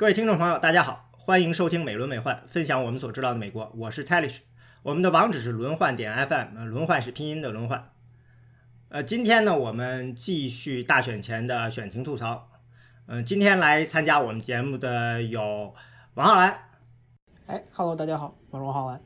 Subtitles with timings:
[0.00, 3.70] 各位听众朋友，大家好，欢迎收听美轮美奂，分享我们所知道的美国。
[3.76, 4.38] 我是 Talish，
[4.82, 7.92] 我们的网址是轮换点 FM，呃轮换是拼音的轮换。
[8.88, 12.48] 呃，今天呢，我们继续大选前的选情吐槽。
[13.08, 15.74] 嗯、今天来参加我们节目的有
[16.14, 16.64] 王浩然、
[17.44, 19.02] 哎，Hello，大家好，我是王浩然。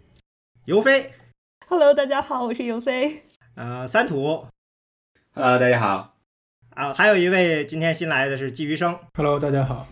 [0.66, 1.12] 尤飞、
[1.66, 3.24] Hello，大家好，我是尤飞。
[3.56, 4.46] 呃三土
[5.34, 6.14] Hello，大家好。
[6.70, 8.96] 啊、还有一位今天新来的是季余生。
[9.14, 9.88] Hello，大家好。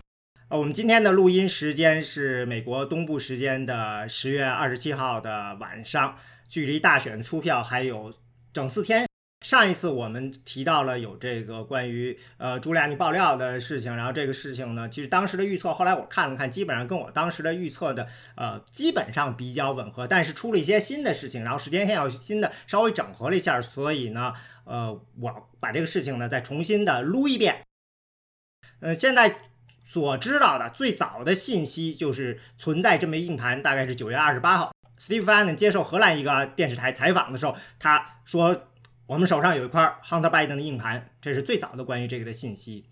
[0.53, 6.15] 呃，我们今天的录音时间是美国东部时间的十月二十七号的晚上，
[6.47, 8.13] 距离大选出票还有
[8.53, 9.07] 整四天。
[9.43, 24.31] 上一次我们提到了有这个关于呃朱利安尼爆料的事情，然后这个事情呢，其实当时的预测，后来我看了看，基本上跟我当时的预测的呃基本上比较吻合，但是出了一些新的事情，然后时间线要新的稍微整合了一下，所以呢，
[24.65, 27.63] 呃，我把这个事情呢再重新的撸一遍。
[28.81, 29.35] 呃，现在
[29.93, 38.63] 所知道的最早的信息就是存在这么硬盘，大概是九月二十八号，Steve Bannon 接受荷兰一个电视台采访的时候，他说
[39.05, 42.87] 我们手上有一块 Hunter Biden 的硬盘，这是最早的关于这个的信息。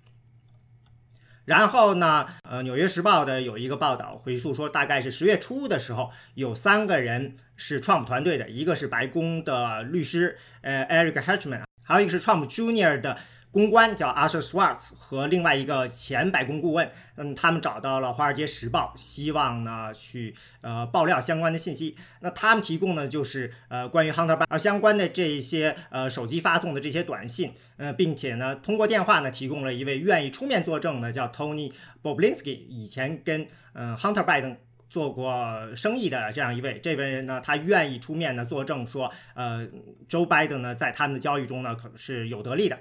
[1.46, 13.02] 然后呢，呃，《纽约时报》的有一个报道回述说，大概是十月初的时候，有三个人是 Trump 团队的，一个是白宫的律师，呃，Eric Hatchman，还有一个是 Trump Jr.
[13.02, 13.18] 的
[13.52, 21.98] 公关叫 Asher Swartz 和另外一个前白宫顾问，嗯，他们找到了《华尔街时报》，希望呢去呃爆料相关的信息。
[22.22, 33.42] 那他们提供的就是呃关于 Hunter b i d e 相关的这一些呃手机发送的这些短信，呃，并且呢通过电话呢提供了一位愿意出面作证的叫 Tony Boblinsky，以前跟
[33.74, 34.58] 嗯、呃 Hunter Biden。
[34.92, 39.66] 做过生意的这样一位，这位人呢，他愿意出面呢作证说，呃
[40.10, 42.78] ，Joe Biden 呢在他们的交易中呢可是有得利的。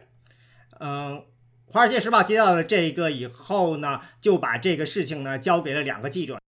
[0.80, 1.12] 嗯，
[1.66, 6.40] 《华尔街时报》接到了这个以后呢，就把这个事情呢交给了两个记者，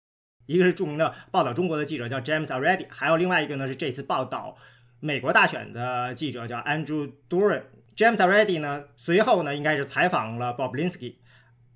[0.47, 4.55] 一个是著名的报道中国的记者叫 James Already，还有另外一个呢是这次报道
[4.99, 7.61] 美国大选的记者叫 Andrew Duran。
[7.95, 11.17] James Already 呢随后呢应该是采访了 Boblinsky。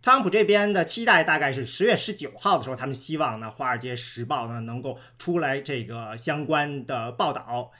[0.02, 7.72] 特朗普这边的期待大概是十月十九号的时候，他们希望呢《华尔街时报》呢能够出来这个相关的报道。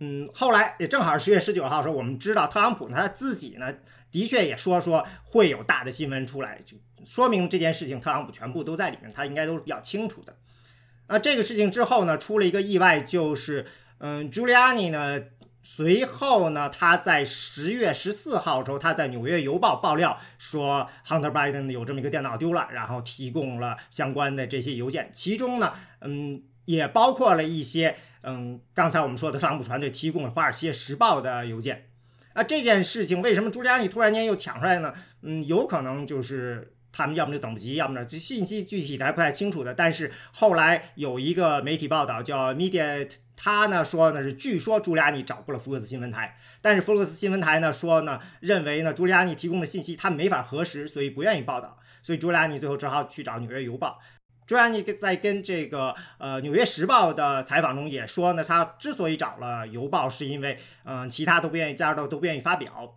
[0.00, 3.72] 嗯，后来也正好是十月十九号的时候，我们知道特朗普呢他自己呢
[4.10, 10.36] 的确也说说会有大的新闻出来，就说明这件事情特朗普全部都在里面，他应该都是比较清楚的。
[11.08, 13.66] 那这个事情之后呢，出了一个意外，就是
[13.98, 15.20] 嗯，Giuliani 呢
[15.62, 31.90] 随后呢他在十月十四号的时候，他在《纽约邮报》爆料说 Hunter Biden 有这么一个电脑丢了，然后提供了相关的这些邮件，其中呢，嗯，也包括了一些嗯刚才我们说的特朗普团队提供了《华尔街时报》的邮件。
[32.36, 34.92] 啊，这件事情为什么朱利安尼突然间又抢出来呢？
[35.22, 39.72] 嗯，有可能就是他们要么就等不及，要么呢这信息具体的还不太清楚的。
[39.72, 53.98] 但是后来有一个媒体报道叫 Media，他呢说呢是据说朱利安尼找过了福克斯新闻台，但是福克斯新闻台呢说呢认为呢朱利安尼提供的信息他没法核实，所以不愿意报道，所以朱利安尼最后只好去找纽约邮报。
[54.46, 62.96] 朱安妮在跟这个呃《纽约时报》的采访中也说呢，他之所以找了邮报，是因为嗯、其他都不愿意加入到都不愿意发表。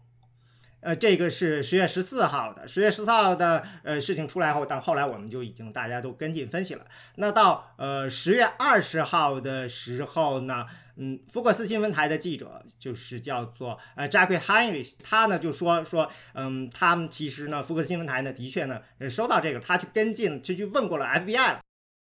[0.82, 6.86] 呃，这个是十月十四号的，十月十四号的呃事情出来后，但后来我们就已经大家都跟进分析了。
[7.16, 10.66] 那到呃十月二十号的时候呢，
[11.02, 21.60] 嗯，福克斯新闻台的记者就是叫做呃 Jackie Heinrich，他呢就说说，嗯，他们其实呢福克斯新闻台呢的确呢收到这个，他去跟进，就去问过了 FBI 了。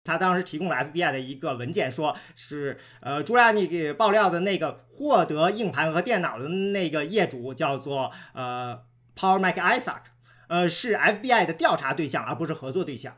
[0.03, 8.81] 他当时提供了 FBI 的一个文件，说是呃朱利安尼给爆料的那个获得硬盘和电脑的那个业主叫做呃
[9.15, 10.01] Paul McIsaac，
[10.49, 13.15] 呃是 FBI 的调查对象，而不是合作对象。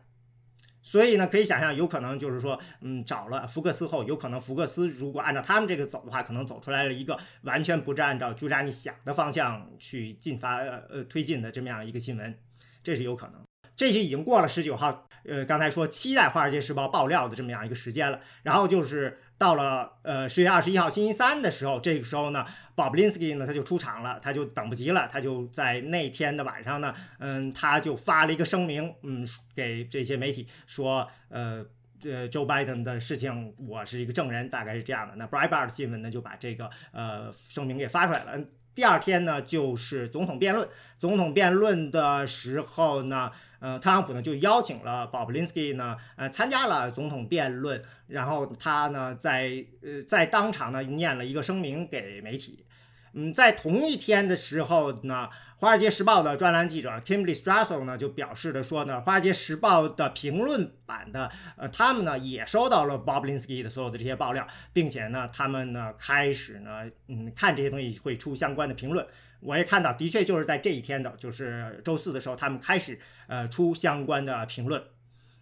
[0.83, 12.37] 所以呢，可以想象，有可能就是说，嗯，找了福克斯后，有可能福克斯如果按照他们这个走的话，可能走出来了一个完全不是按照朱拉尼想的方向去进发呃推进的这么样一个新闻，
[12.83, 13.41] 这是有可能。
[13.75, 18.19] 这些已经过了十九号，呃，刚才说期待《华尔街时报》爆料的这么样一个时间了。
[18.43, 22.45] 然后就是到了呃十月二十一号星期三的时候，这个时候呢
[22.75, 29.25] ，Boblinsky 呢他就出场了，他就等不及了，他就在那天的晚上呢，嗯，他就发了一个声明，嗯，
[29.55, 31.65] 给这些媒体说，呃。
[32.05, 35.15] 呃，Joe Biden 的事情，我是一个证人，大概是这样的。
[35.15, 38.43] 那 Breitbart 新闻呢，就把这个呃声明给发出来了。
[38.75, 40.67] 第二天呢，就是总统辩论。
[40.99, 43.31] 总统辩论的时候呢，
[43.63, 47.81] 呃，特朗普呢就邀请了鲍布林斯基呢，呃，参加了总统辩论。
[48.07, 52.65] 然后他呢，在呃在当场呢念了一个声明给媒体。
[53.13, 69.05] 嗯，在同一天的时候呢，《华尔街时报》的专栏记者 Kimberly Strassel 呢就表示的说呢，《华尔街时报》的评论版的呃，他们呢也收到了 Boblinsky 的所有的这些爆料，并且呢，他们呢开始呢，嗯，看这些东西会出相关的评论。
[69.41, 74.81] 我也看到，的确就是在这一天的，就是周四的时候，他们开始呃出相关的评论。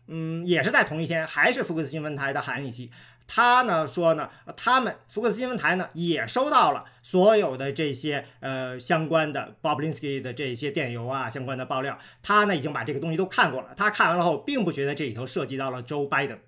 [0.07, 2.91] 嗯，也是在同一天，还是福克斯新闻台的韩语系，
[3.27, 16.39] 他呢说呢，他们福克斯新闻台呢也收到了所有的这些呃相关的 Boblinsky 的这些电邮啊，相关的爆料，他呢已经把这个东西都看过了，他看完了后，并不觉得这里头涉及到了 Joe Biden。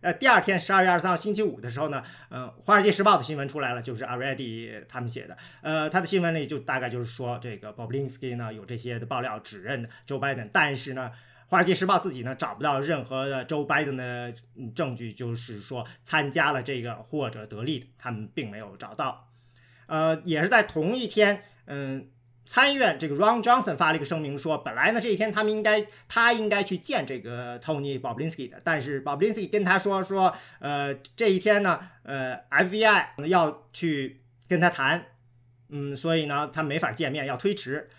[0.00, 11.12] 呃，第二天十二月二十三号星期五的时候呢，呃，《华尔街时报》的新闻出来了，就是 Already 他们写的，呃，他的新闻里就大概就是说，这个 Boblinsky 呢有这些的爆料指认 Joe Biden，但是呢，
[11.52, 14.32] 《华尔街时报》自己呢找不到任何的 Joe Biden 的
[14.74, 19.28] 证据，就是说参加了这个或者得利的，他们并没有找到。
[19.84, 22.08] 呃，也是在同一天，嗯。
[22.44, 35.06] 参议院这个 Ron Johnson 发了一个声明说，本来呢这一天他们应该他应该去见这个 Tony Boblinsky 的，但是 Boblinsky 跟他说说，呃这一天呢，呃 FBI 要去跟他谈，
[35.68, 37.90] 嗯，所以呢他没法见面，要推迟。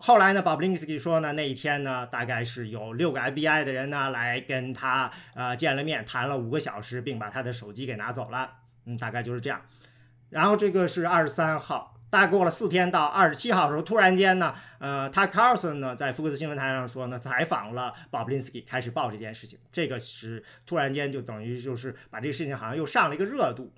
[0.00, 8.50] 后来呢，Boblinsky 说呢那一天呢大概是有六个 FBI 的人呢来跟他呃见了面，谈了五个小时，并把他的手机给拿走了，
[8.86, 9.60] 嗯，大概就是这样。
[10.30, 11.94] 然后这个是二十三号。
[12.10, 19.58] 大概过了四天，到二十七号的时候，突然间呢，呃，他 Carlson 呢在福克斯新闻台上说呢，采访了 Boblinsky，开始报这件事情。
[19.70, 23.74] 这个是突然间就等于就是把这个事情好像又上了一个热度。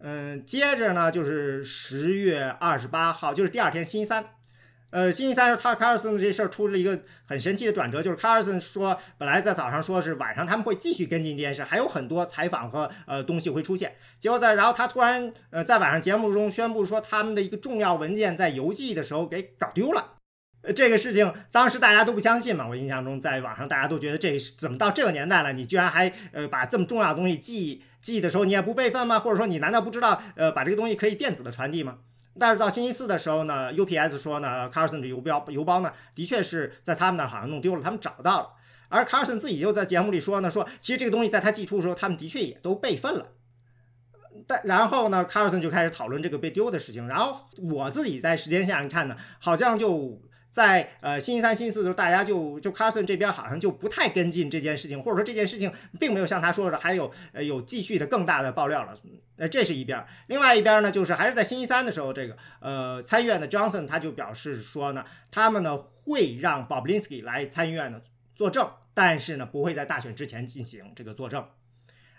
[0.00, 4.26] 嗯，接着呢就是十月二十八号，就是第二天星期三。
[4.94, 13.96] 呃，星期三是他卡尔森这事儿出了一个很神奇的转折，就是卡尔森说，本来在早上说是晚上他们会继续跟进这件事，还有很多采访和呃东西会出现。
[14.20, 20.12] 结果在然后他突然呃在晚上节目中宣布说，他们的一个重要文件在邮寄的时候给搞丢了。
[20.62, 29.18] 呃，这个事情当时大家都不相信嘛，我印象中在网上大家都觉得这怎么到这个年代了，你居然还呃把这么重要的东西寄寄的时候你也不备份吗？
[29.18, 31.98] 或者说你难道不知道呃把这个东西可以电子的传递吗？
[32.38, 38.48] 但是到星期四的时候呢，UPS 说呢，Carson 这邮标邮包呢，的确是在他们那好像弄丢了，他们找到了。
[38.88, 43.32] 而 Carson 自己又在节目里说呢，说其实这个东西在他寄出的时候，他们的确也都备份了。
[44.46, 47.06] 但然后呢，Carson 就开始讨论这个被丢的事情。
[47.08, 50.20] 然后我自己在时间线上看呢，好像就。
[50.54, 58.96] 在呃星期三、星期四的时候，大家就就 Carson 这边好像就不太跟进这件事情，或者说这件事情并没有像他说的还有呃有继续的更大的爆料了。
[59.36, 60.06] 呃，这是一边。
[60.28, 68.00] 另外一边呢，就是还是在星期三的时候，这个呃参议院的 Johnson 他就表示说呢，他们呢会让 Boblinsky 来参议院呢
[68.36, 71.44] 作证，但是呢不会在大选之前进行这个作证。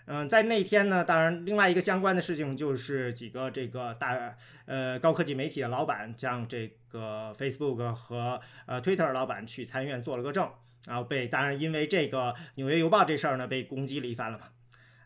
[0.08, 10.48] 嗯，在那天呢，当然，另外一个相关的事情就是几个这个大呃高科技媒体的老板，像这个 Facebook 和呃 Twitter 老板去参议院做了个证，
[10.86, 14.44] 然后被当然因为这个纽约邮报这事儿呢被攻击了一番了嘛。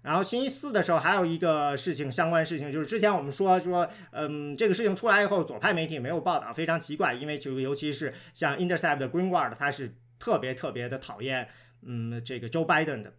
[0.03, 11.49] 然后星期四的时候还有一个事情，相关事情就是之前我们说说，嗯，这个事情出来以后，左派媒体没有报道，非常奇怪，因为就尤其是像 Intercept 的 Greenwald，他是特别特别的讨厌，
[11.87, 13.15] 嗯，这个 Joe Biden 的。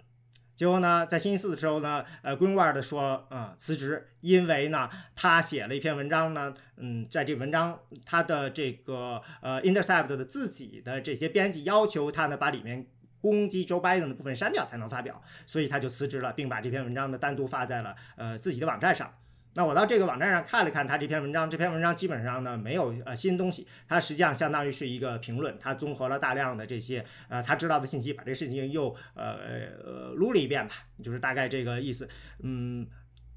[0.61, 12.85] 结果呢，在星期四的时候呢，呃，Greenwald 说，嗯，辞职，因为呢，他写了一篇文章呢，嗯，在这文章他的这个呃 Intercept 的自己的这些编辑要求他呢，把里面
[13.19, 19.11] 攻击 Joe Biden 的部分删掉才能发表，所以他就辞职了，并把这篇文章呢单独发在了呃自己的网站上。
[19.53, 29.35] 那我到这个网站上看了看他这篇文章，这篇文章基本上呢没有呃新东西，它实际上相当于是一个评论，它综合了大量的这些呃他知道的信息，把这个事情又呃
[29.83, 32.07] 呃撸了一遍吧，就是大概这个意思。
[32.41, 32.87] 嗯，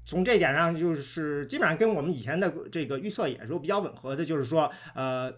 [0.05, 5.29] 从这点上就是基本上跟我们以前的这个预测也是比较吻合的，就是说呃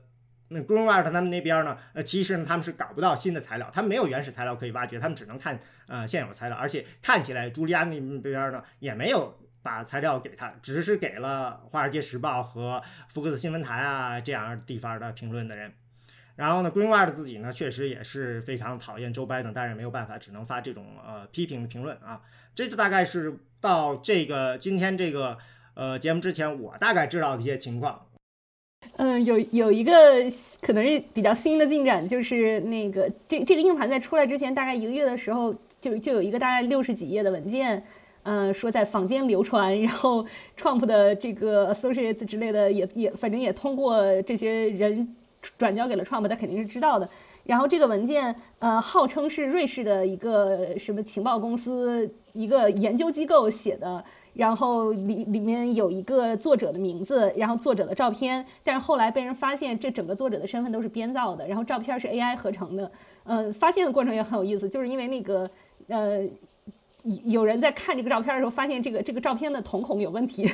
[0.50, 9.40] 那 Greenwald 他们那边呢，呃其实呢他们是搞不到新的材料，他们没有原始材料可以挖掘，他们只能看呃现有材料，而且看起来朱利安那边呢也没有。
[9.62, 15.74] 把材料给他，只是给了《华尔街时报》和福克斯新闻台啊这样地方的评论的人。
[16.36, 22.22] 然后呢，Greenwald 自己呢确实也是非常讨厌 Joe Biden，但是没有办法，只能发这种呃批评的评论啊。
[22.54, 25.38] 这就大概是到这个今天这个
[25.74, 28.06] 呃节目之前，我大概知道的一些情况。
[28.98, 29.92] 嗯，有有一个
[30.62, 37.84] 可能是比较新的进展，就是那个这这个硬盘在出来之前，大概一个月的时候，就就有一个大概六十几页的文件。
[38.30, 40.26] 嗯，说在坊间流传，然后
[40.60, 45.16] Trump 的这个 associates 之类的也也反正也通过这些人
[45.58, 47.10] 转交给了 Trump，他肯定是知道的。
[47.46, 54.04] 然后这个文件，呃，号称是瑞士的一个什么情报公司一个研究机构写的。
[54.34, 62.92] 然后里里面有一个作者的名字，然后作者的照片，但是后来被人发现这整个作者的身份都是编造的，然后照片是 AI 合成的。
[63.24, 65.50] 嗯，发现的过程也很有意思，就是因为那个
[65.88, 66.20] 呃，
[67.26, 70.50] 有人在看这个照片的时候，发现这个这个照片的瞳孔有问题，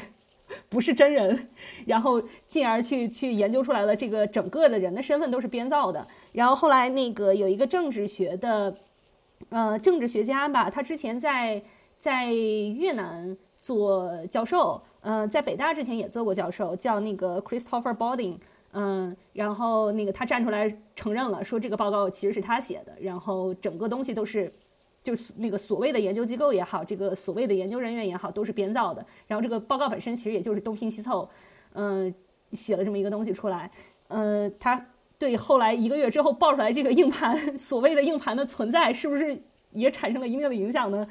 [0.70, 1.50] 不是真人，
[1.86, 6.08] 然后进而去去研究出来了，这个整个的人的身份都是编造的。
[6.32, 8.76] 然后后来那个有一个政治学的
[9.50, 11.62] 呃政治学家吧，他之前在
[12.00, 18.38] 在越南做教授，呃，在北大之前也做过教授，叫那个 Christopher Balding。
[18.76, 24.52] 嗯，然后那个他站出来承认了，说这个报告其实是他写的，然后整个东西都是，
[25.04, 29.06] 就是那个所谓的研究机构也好，这个所谓的研究人员也好，都是编造的。
[29.28, 31.30] 然后这个报告本身其实也就是东拼西凑，
[31.74, 32.14] 嗯，
[32.54, 33.70] 写了这么一个东西出来。
[34.08, 34.88] 嗯，他
[35.20, 39.38] 对后来一个月之后爆出来这个硬盘， 所谓的硬盘的存在，是不是
[39.72, 41.06] 也产生了一定的影响呢？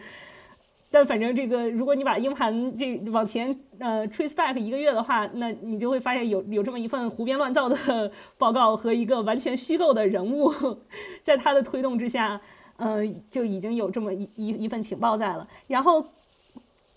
[0.94, 10.52] 但反正这个，如果你把硬盘这往前呃 trace back 一个月的话，那你就会发现有有这么一份胡编乱造的报告和一个完全虚构的人物，
[11.24, 12.38] 在他的推动之下，
[12.82, 15.46] 呃，就已经有这么一一一份情报在了。
[15.68, 16.04] 然后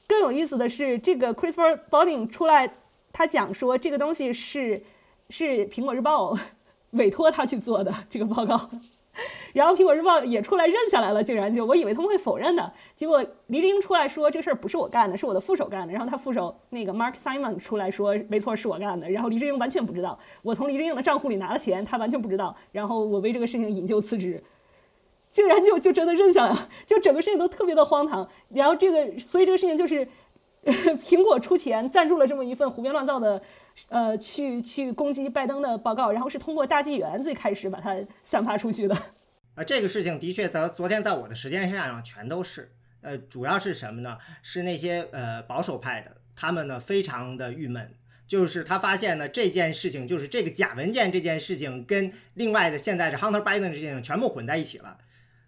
[0.08, 2.68] 更有意思的是，这个 Christopher b o d i n g 出来，
[3.13, 4.82] 他讲说这个东西是
[5.30, 6.36] 是苹果日报
[6.98, 8.70] 委托他去做的这个报告。
[9.54, 15.94] 然后苹果日报也出来认下来了，竟然就我以为他们会否认的，结果黎智英出来说这个事儿不是我干的，是我的副手干的。
[15.94, 19.08] 然后他副手那个 Mark Simon 出来说没错是我干的。
[19.08, 22.54] 然后黎智英完全不知道，我从黎智英的账户里拿了钱，他完全不知道。
[22.72, 24.44] 然后我为这个事情引咎辞职，
[25.36, 28.25] 竟然就就真的认下了， 就整个事情都特别的荒唐。
[28.51, 30.08] 然后这个所以这个事情就是
[31.06, 33.42] 苹果出钱赞助了这么一份胡编乱造的，
[33.89, 38.96] 呃，去去攻击拜登的报告，然后是通过大纪元最开始把它散发出去的。
[39.56, 44.18] 啊，这个事情的确在昨天在我的时间线上全都是，呃，主要是什么呢？
[44.42, 47.94] 是那些呃保守派的，他们呢非常的郁闷，
[48.25, 54.98] 就是他发现呢这件事情，就是这个假文件这件事情跟另外的现在是 Hunter Biden 这件事情全部混在一起了。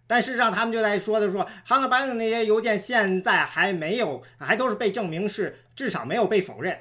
[0.08, 6.76] 但事实上他们就在说的说，Hunter Biden 那些邮件现在还没有，还都是被证明是至少没有被否认。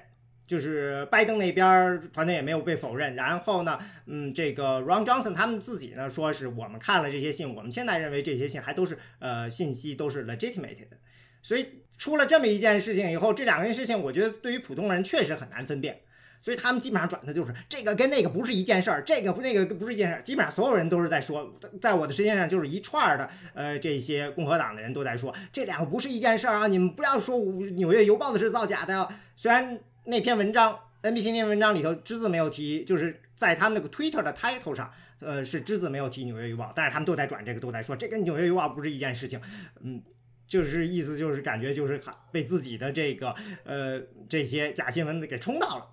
[0.47, 10.95] 就是拜登那边团队也没有被否认，然后呢，嗯，这个 Ron Johnson 他们自己呢说是我们看了这些信，我们现在认为这些信还都是呃信息都是 legitimate 的，
[11.43, 15.99] 所以出了这么一件事情以后，这两件事情我觉得对于普通人确实很难分辨，
[16.41, 29.79] 所以他们基本上转的就是这个跟那个不是一件事儿，这个不那个不是一件事儿，基本上所有人都是在说，在我的时间上就是一串的呃这些共和党的人都在说这两个不是一件事儿啊，你们不要说纽约邮报的是造假的，虽然。
[30.09, 34.89] 那篇文章，NBC 那篇文章里头只字没有提，就是在他们那个 Twitter 的 title 上，
[35.19, 39.41] 呃，是只字没有提《纽约邮报》，但是他们都在转这个，都在说这跟《纽约邮报》不是一件事情，
[39.81, 40.01] 嗯，
[40.47, 41.99] 就是意思就是感觉就是
[42.31, 45.85] 被自己的这个呃这些假新闻给冲到了，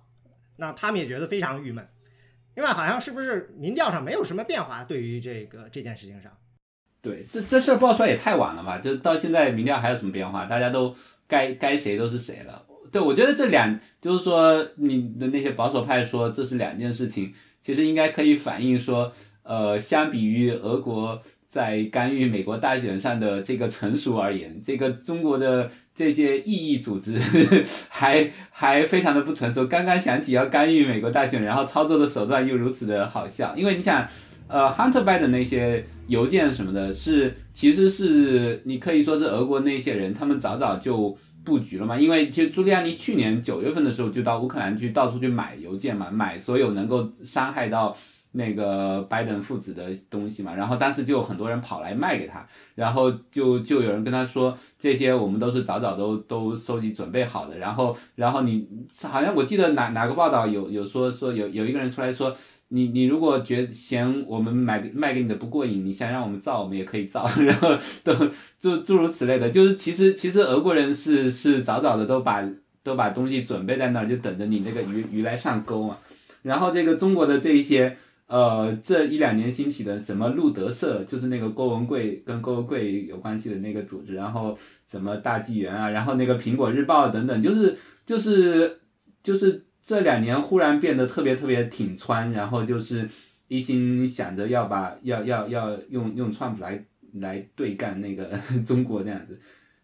[0.57, 1.87] 那他们也觉得非常郁闷。
[2.55, 4.83] 另外，好像是不是民调上没有什么变化？
[4.83, 6.31] 对于这个这件事情上，
[7.01, 8.77] 对，这这事儿爆出来也太晚了吧？
[8.77, 10.45] 就到现在民调还有什么变化？
[10.45, 10.95] 大家都
[11.27, 12.65] 该该谁都是谁了。
[12.91, 19.11] 对，我觉得这两就是说，你的那些保守派说这是两件事情，其实应该可以反映说，
[19.43, 21.21] 呃，相比于俄国
[21.55, 27.17] 在干预美国大选上的这个成熟而言，这个中国的这些异议组织
[27.87, 29.65] 还还非常的不成熟。
[29.65, 34.05] 刚刚想起要干预美国大选，然后操作的手段又如此的好笑，因为你想，
[34.49, 41.17] 呃，Hunter Biden 那些邮件什么的，是其实是你可以说是俄国那些人，他们早早就。
[41.45, 41.95] 布局了嘛？
[41.95, 47.95] 因为其实朱利安尼去年九月份的时候就到乌克兰去到处去买邮件嘛，买所有能够伤害到
[48.35, 50.53] 那个拜登父子的东西嘛。
[50.55, 57.57] 然后当时就有很多人跑来卖给他，然后就就有人跟他说这些我们都是早早都都收集准备好的。
[57.57, 58.67] 然后然后你
[59.03, 62.35] 好像我记得哪哪个报道有有说说有有一个人出来说。
[62.69, 68.11] 你你如果觉嫌我们买卖给你的不过瘾，你想让我们造，我们也可以造， 然后都
[68.59, 72.43] 诸诸如此类的，就是其实其实俄国人是是早早的都把
[72.81, 75.97] 都把东西准备在那儿，就等着你那个鱼鱼来上钩嘛。
[76.41, 77.97] 然后这个中国的这一些
[78.27, 88.79] 呃这一两年兴起的什么路德社，就是那个郭文贵跟郭文贵有关系的那个组织，然后什么大纪元啊，然后那个苹果日报等等，就是就是
[89.23, 89.63] 就是。
[89.87, 93.07] 这两年忽然变得特别特别挺川，然后就是
[93.47, 98.31] 一心想着要把要要要用用川普来来对干那个
[98.65, 99.39] 中国这样子，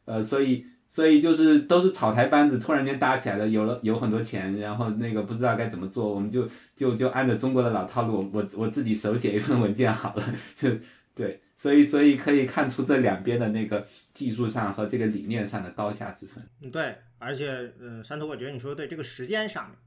[0.05, 6.45] 呃，所以所以就是都是草台班子突然间搭起来的，有了有很多钱，然后那个不知道该怎么做，我们就
[6.75, 10.69] 就就按照中国的老套路，我我自己手写一份文件好了， 就
[11.15, 11.41] 对。
[11.55, 16.43] 所以所以可以看出这两边的那个技术上和这个理念上的高下之分。
[16.59, 19.77] 嗯，对，而且，嗯，山头，我觉得你说对，这个时间上面，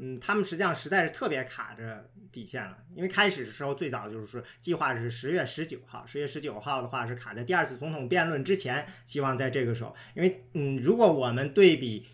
[0.00, 12.06] 嗯，他们实际上实在是特别卡着底线了，因为开始的时候最早就是说计划是十月十九号，十月十九号的话是卡在第二次总统辩论之前，希望在这个时候，因为，嗯，如果我们对比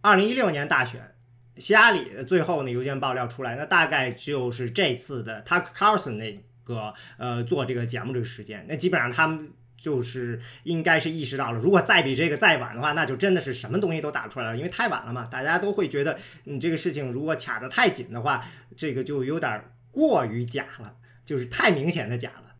[0.00, 1.12] 二零一六年大选。
[1.58, 18.44] 希拉里最后呢邮件爆料出来，那大概就是这次的 Tucker Carlson 那个呃做这个节目这个时间，那基本上他们就是应该是意识到了，如果再比这个再晚的话，那就真的是什么东西都打出来了，因为太晚了嘛，大家都会觉得你这个事情如果卡得太紧的话，
[18.76, 22.54] 这个就有点过于假了，就是太明显的假了。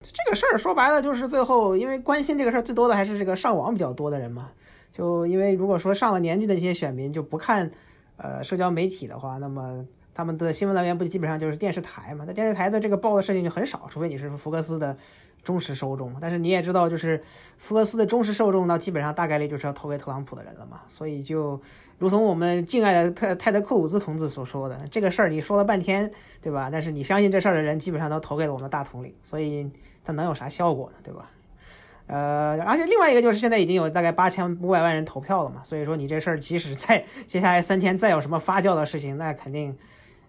[0.00, 4.50] 这个事儿说白了就是最后，因为关心这个事儿最多的还是这个上网比较多的人嘛，
[4.92, 7.70] 就因为如果说上了年纪的一些选民就不看。
[8.18, 9.84] 呃，社交媒体的话，那么
[10.16, 12.24] 他们的新闻来源不基本上就是电视台嘛？
[12.26, 14.96] 那电视台的这个报的事情就很少，除非你是福克斯的
[15.44, 16.16] 忠实受众。
[16.18, 17.22] 但是你也知道，就是
[17.58, 20.80] 福克斯的忠实受众，那基本上大概率就是要投给特朗普的人了嘛。
[20.88, 21.60] 所以就
[21.98, 26.70] 如同我们敬爱的泰泰德克鲁兹同志所说的，这个事儿你说了半天，对吧？
[26.72, 29.70] 但是你相信这事儿的人，基本上都投给了我们大统领，所以
[30.02, 30.96] 他能有啥效果呢？
[31.04, 31.28] 对吧？
[32.06, 39.76] 呃，而且另外一个就是现在已经有大概八千五百万人投票了嘛，所以说你这事儿即使在 接下来三天再有什么发酵的事情，那肯定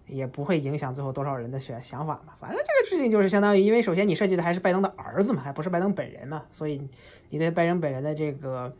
[0.08, 2.34] 也不会影响最后多少人的选想法嘛。
[2.40, 6.80] 反正这个事情就是相当于，因为首先你涉及的还是拜登的儿子嘛，还不是拜登本人嘛，所以
[7.30, 8.74] 你对拜登本人的这个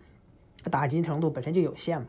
[0.70, 2.06] 打击程度本身就有限嘛。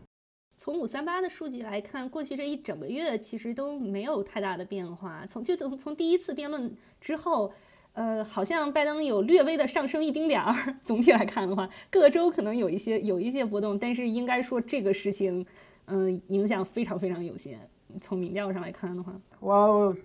[0.58, 7.54] 从五三八的数据来看，过去这一整个月其实都没有太大的变化，从就从从第一次辩论之后。
[7.94, 10.56] 呃，好像拜登有略微的上升一丁点儿。
[10.86, 15.46] 总体来看的话，各州可能有一些有一些波动，但是应该说这个事情，
[15.88, 17.60] 嗯，影响非常非常有限。
[18.02, 19.96] 从民调上来看的话，我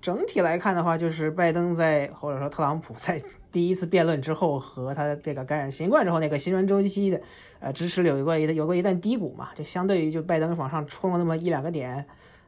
[0.00, 3.20] 整体来看的话，就是拜登在或者说特朗普在
[3.52, 7.20] 第一次辩论之后和他这个感染新冠之后那个新闻周期的
[7.60, 12.06] 呃支持有一个一有过一段低谷嘛，就相对于就拜登往上冲了那么一两个点。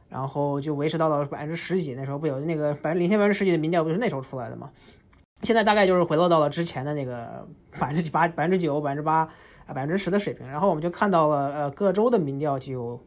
[0.09, 4.71] 然后就维持到了百分之十几，那时候不有那个百分领先百分之十几的民调，不是那时候出来的吗？
[5.43, 7.47] 现在大概就是回落到了之前的那个
[7.79, 9.29] 百分之八、百分之九、百分之八啊、
[9.67, 10.47] 百分之十的水平。
[10.47, 12.99] 然后我们就看到了，呃，各州的民调就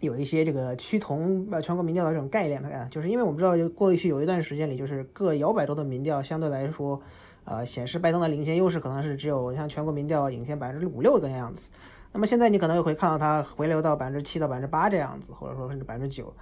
[0.00, 7.00] 有一些这个趋同呃全国民调的这种概念啊，就是因为我们知道过去有一段时间里，就是各摇摆州的民调相对来说，
[7.44, 11.70] 呃，显示拜登的领先优势可能是只有像全国民调领先百分之五六个样子。
[12.12, 16.34] 那么现在你可能又会看到它回流到百分之七到百分之八这样子，或者说甚至百分之九，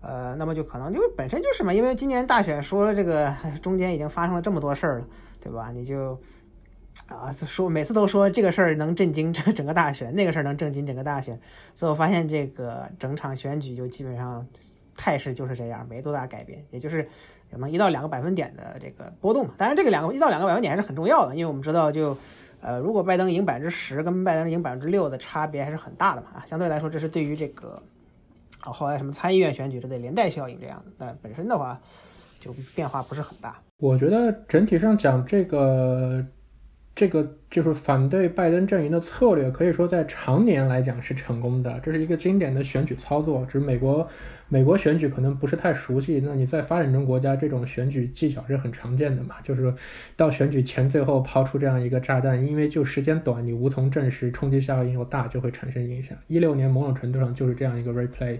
[0.00, 5.06] 呃，那么就可能就本身就是嘛，因为今年大选说这个 中间已经发生了这么多事儿了，
[5.40, 5.70] 对吧？
[5.70, 6.18] 你就
[7.06, 11.38] 啊说每次都说这个事儿能震惊整整个大选，那个事儿能震惊整个大选，
[11.74, 14.46] 最后发现这个整场选举就基本上
[14.96, 17.02] 态势就是这样，没多大改变，也就是
[17.50, 19.54] 可能一到两个百分点的这个波动嘛。
[19.56, 22.16] 当然这个两个一到两个百分点还是很重要的，因为我们知道就。
[22.66, 27.78] 呃，如果拜登赢百分之十，跟拜登赢百分之六的差别还是很大的嘛啊，相对来说，这是对于这个
[28.62, 31.78] 啊后来什么参议院选举这类连带效应这样的，但本身的话
[32.40, 33.60] 就变化不是很大。
[33.80, 36.24] 我觉得整体上讲，这个
[36.94, 44.08] 这个就是反对拜登阵营的策略，可以说在常年来讲是成功的，这是一个经典的选举操作，只是美国。
[44.46, 49.36] 美国选举可能不是太熟悉，那你在发展中国家这种选举技巧是很常见的嘛？
[49.42, 49.72] 就是
[50.16, 56.16] 到选举前最后抛出这样一个炸弹，因为就时间短，你无从证实，冲击效应又大，就会产生影响。
[56.26, 58.38] 一六年某种程度上就是这样一个 replay，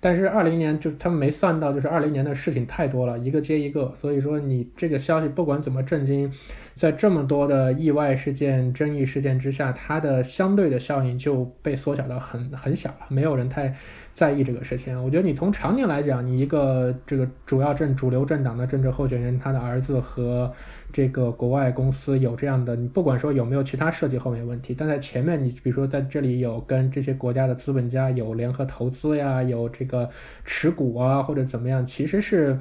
[0.00, 6.30] 但是二零年就他们没算到，就是二零年的事情太多了，一个接一个，所以说你这个消息不管怎么震惊，
[6.74, 13.74] 在这么多的意外事件、争议事件之下，它的相对的效应就被缩小到很很小了，没有人太。
[14.14, 20.52] 在意这个事情，我觉得你从常年来讲，你一个这个主要政主流政党的政治候选人，他的儿子和
[20.92, 30.08] 这个国外公司有这样的，你不管说有没有其他设计后面问题，但在前面你比如说在这里有跟这些国家的资本家有联合投资呀，有这个
[30.44, 32.56] 持股啊或者怎么样，其实是。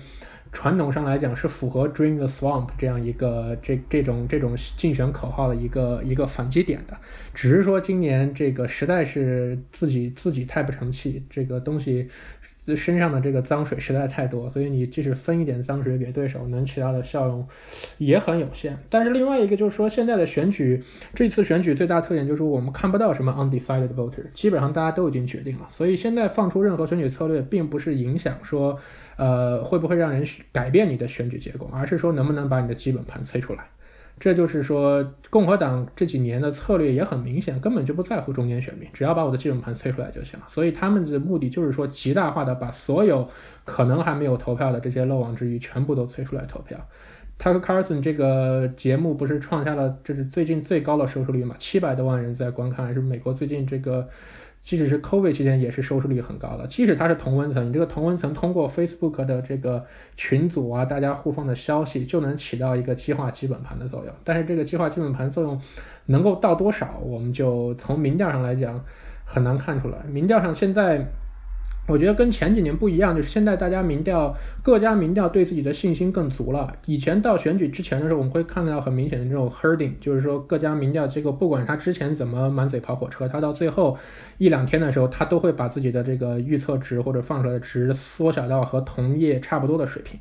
[0.53, 6.95] 传统上来讲是符合 “Dream the Swamp” 这样一个这这种这种竞选口号的一个一个反击点的，
[7.33, 12.07] 只是说今年这个实在是自己自己太不成器，这个东西。
[12.75, 17.45] 身上的这个脏水实在太多，所以你即使分一点脏水给对手，能起到的效用
[17.97, 18.77] 也很有限。
[18.89, 20.81] 但是另外一个就是说，现在的选举，
[21.13, 25.67] 这次选举最大特点就是我们看不到什么 undecided voter，基本上大家都已经决定了。
[25.69, 28.79] 所以现在放出任何选举策略，并不是影响说，
[29.17, 33.65] 呃，会不会让人改变你的选举结果，而是说能不能把你的基本盘催出来。
[34.19, 40.45] 这就是说，共和党这几年的策略也很明显，根本就不在乎中间选民，只要把我的基本盘催出来就行了。
[40.47, 43.27] 所以他们的目的就是说，极大化的把所有
[43.65, 46.79] 可能还没有投票的这些漏网之鱼全部都催出来投票。
[47.39, 51.55] Tucker Carlson 这个节目不是创下了这是最近最高的收视率嘛？
[51.59, 54.07] 七百多万人在观看，是美国最近这个。
[54.63, 56.65] 即使是 COVID 期间，也是收视率很高的。
[56.67, 64.13] 即使它是同温层，你这个同温层通过 Facebook 的这个群组啊，大家互放的消息，就能起到一个激化基本盘的作用。
[64.23, 65.61] 但是这个激化基本盘作用
[66.05, 68.83] 能够到多少，我们就从民调上来讲
[69.25, 69.97] 很难看出来。
[70.09, 71.05] 民调上现在。
[71.85, 76.71] 我觉得跟前几年不一样，就是现在大家民调，各家民调对自己的信心更足了。
[76.85, 83.97] 以前到选举之前的时候，我们会看到很明显的这种 herding，就是说各家民调机构不管他之前怎么满嘴跑火车，他到最后
[84.37, 90.17] 一两天的时候，他都会把自己的这个预测值或者放出来的值缩小到和同业差不多的水平。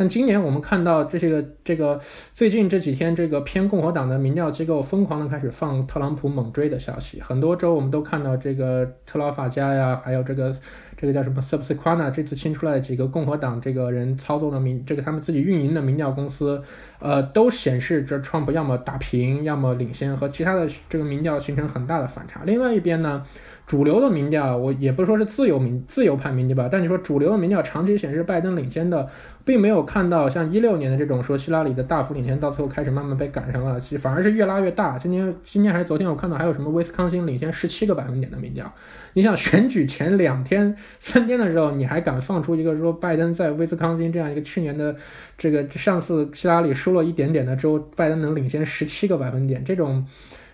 [0.00, 2.00] 但今年我们看到这些个这个
[2.32, 10.54] 最近这几天，这个偏共和党的民调机构疯狂的开始放特朗普猛追的消息，很多州我们都看到这个特拉法加呀，还有这个
[11.00, 16.60] 这个叫什么 Subsequana，这次新出来的几个共和党这个人操作的民，这个他们自己运营的民调公司，
[16.98, 22.40] 呃，都显示这 Trump 要么打平，要么领先，和其他的这个民调形成很大的反差。
[22.44, 23.24] 另外一边呢？
[23.68, 29.06] 主流的民调，我也不说是自由民自由派民调吧，但你说主流的民调长期显示拜登领先的，
[29.44, 34.98] 并没有看到像一六年的这种说希拉里的大幅领先，到最后开始慢慢被赶上了，反而是越拉越大。
[34.98, 38.72] 今天今天还是昨天，我看到还有什么威斯康星领先十七个百分点的民调。
[39.18, 44.94] 你想选举前两天三天的时候，你还敢放出一个说拜登在威斯康星这样一个去年的
[45.36, 50.06] 这个上次希拉里输了一点点的州，拜登能领先十七个百分点，这种。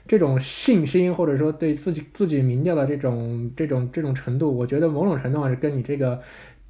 [0.07, 6.21] 这种信心，或者说对自己自己民调的这种这种这种程度，我觉得某种程度上是跟你这个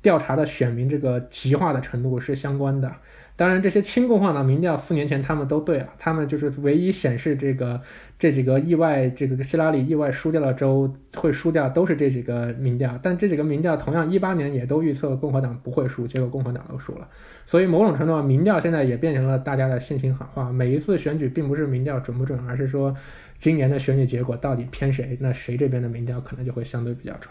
[0.01, 2.93] 调查的选民这个极化的程度是相关的。
[3.37, 7.81] 当然，这些亲共和党民调四年前他们都对了，他们就是唯一显示这个
[8.19, 12.97] 这几个意外，这个希拉里意外输掉的州会输掉，都是这几个民调。
[13.03, 17.09] 但这几个民调同样一八年也都预测共和党不会输，结果共和党都输了。
[17.45, 20.53] 所以某种程度上，民调现在也变成了大家的信心喊话。
[20.53, 22.95] 每一次选举并不是民调准不准，而是说。
[23.41, 25.19] 今年的选举结果到底偏谁？
[25.21, 27.31] 那谁这边的民调可能就会相对比较准。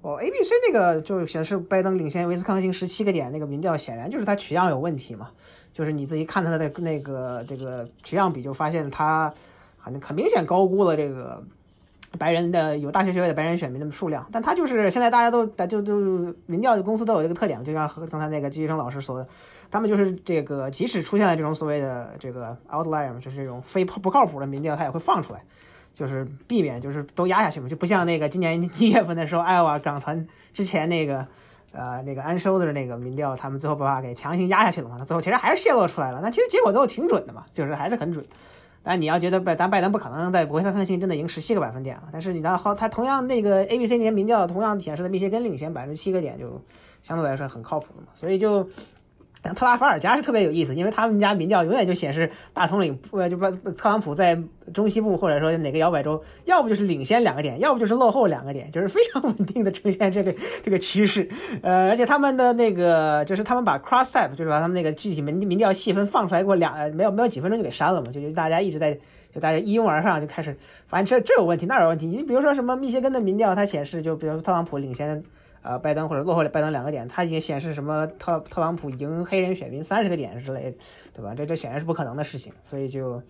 [0.00, 5.30] 哦，A B C 那个就显示拜登领先威斯康星十七个点，那个民调显然就是他取样有问题嘛。
[5.72, 9.32] 就是你自己看他的那个这个取样比，就发现他
[9.76, 11.42] 很很明显高估了这个。
[12.18, 19.28] 白人的有大学学位的白人选民的数量，但他就是现在大家都就就民调公司都有这个特点，就像和刚才那个季医生老师说的，
[19.70, 25.44] 他们就是这个即使出现了这种所谓的这个 outlier 就是这种非不靠谱的民调，他也会放出来，
[25.98, 31.26] 就是避免就是都压下去嘛，就不像那个今年一月份的时候，艾瓦港团之前那个
[31.72, 38.24] 呃那个安收的那个民调，他们最后把给强行压下去了嘛，那最后其实还是泄露出来了，那其实结果最后挺准的嘛，就是还是很准。
[38.84, 42.04] 但你要觉得拜，咱拜登不可能在威斯康星真的赢十七个百分点啊。
[42.12, 46.62] 但是你看，好，他同样那个 A B C 年民调同样显示的密歇根领先百分之七个点，就
[47.02, 48.06] 相对来说很靠谱的嘛。
[48.14, 48.64] 所以就。
[49.54, 54.36] 特拉法尔加是特别有意思，因为他们家民调永远就显示大统领，呃，就不特朗普在
[54.74, 61.28] 中西部或者说哪个摇摆州，要不就是领先两个点，要不就是落后两个点，就是非常 稳定的呈现这个这个趋势。
[61.62, 68.92] 呃，而且他们的那个就是他们把 cross type，就是把他们那个具体民民调细分放出来过两，没有没有几分钟就给删了嘛，就就大家一直在
[69.32, 70.54] 就大家一拥而上就开始，
[70.88, 72.06] 反正这这有问题那有问题。
[72.06, 75.22] 你比如说什么密歇根的民调，它显示就比如特朗普领先。
[75.68, 80.78] 呃，拜登或者落后拜登两个点，他已经显示什么特特朗普赢黑人选民三十个点之类的，
[81.12, 81.34] 对吧？
[81.34, 83.22] 这这显然是不可能的事情，所以就，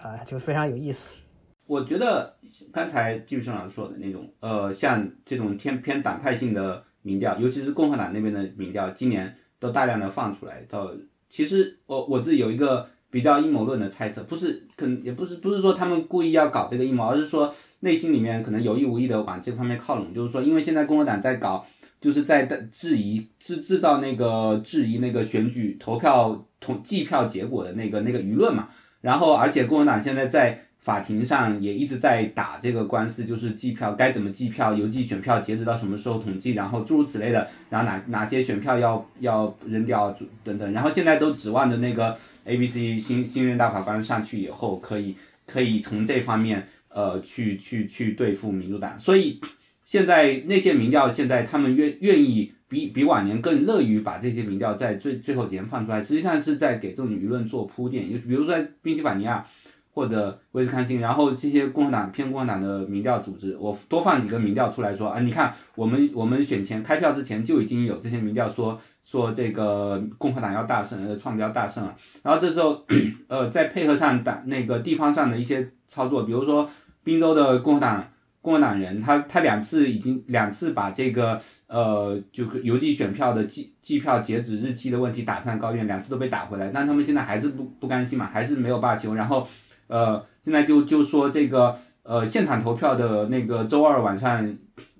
[0.00, 1.18] 啊，就非常有意思。
[1.66, 2.34] 我觉得
[2.72, 10.62] 刚才季宇生老师说的那种，呃，像这种偏偏党派性的民调，尤其是共和党那边的民调，今年都大量的放出来。
[10.70, 10.90] 到
[11.28, 12.88] 其实我我自己有一个。
[13.12, 20.12] 比较阴谋论的猜测，不是，可能也不是，不是说他们故意要搞这个阴谋，而是说内心里面可能有意无意的往这方面靠拢。
[20.12, 21.64] 就是说，因为现在共和党在搞，
[22.00, 28.70] 就是在质疑制制造那个质疑那个选举投票统计票结果的那个那个舆论嘛。
[29.00, 30.66] 然后，而且共和党现在在。
[30.82, 45.14] 法庭上也一直在打这个官司，就是计票该怎么计票，邮寄选票截止到什么时候统计，然后诸如此类的，然后哪哪些选票要要扔掉等等，然后现在都指望着那个 A B C 新新任大法官上去以后，可以
[45.46, 49.40] 可以从这方面呃去去去对付民主党，所以
[49.84, 59.46] 现在那些民调现在他们愿愿意比比往年更乐于把这些民调在最最后几天放出来，实际上是在给这种舆论做铺垫，就比如说宾夕法尼亚。
[59.94, 71.94] 或者威斯康星，然后这些共和党偏共和党的民调组织，我多放几个民调出来说啊，你看我们我们选前开票之前就已经有这些民调说说这个共和党要大胜，呃，创标大胜了。
[72.22, 72.84] 然后这时候，
[73.28, 76.70] 呃，再配合上党那个地方上的一些操作，比如说
[77.04, 78.08] 宾州的共和党
[78.40, 89.46] 共和党人，他他两次已经两次把这个呃，就是邮寄选票的计计票截止日期的问题打上高院，两次都被打回来，但他们现在还是不不甘心嘛，还是没有罢休，然后
[89.92, 94.56] 呃，现在就就说这个呃现场投票的那个周二晚上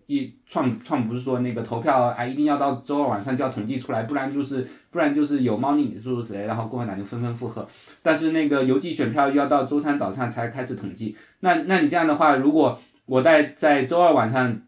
[0.07, 7.67] 一创创不是说那个投票啊一定要到周二晚上就要统计出来，不然就是不然就是有猫腻诸如此类，然后共和党就纷纷附和，
[8.03, 14.61] 但是那个邮寄选票要到周三早上才开始统计，那那你这样的话，如果我在在周二晚上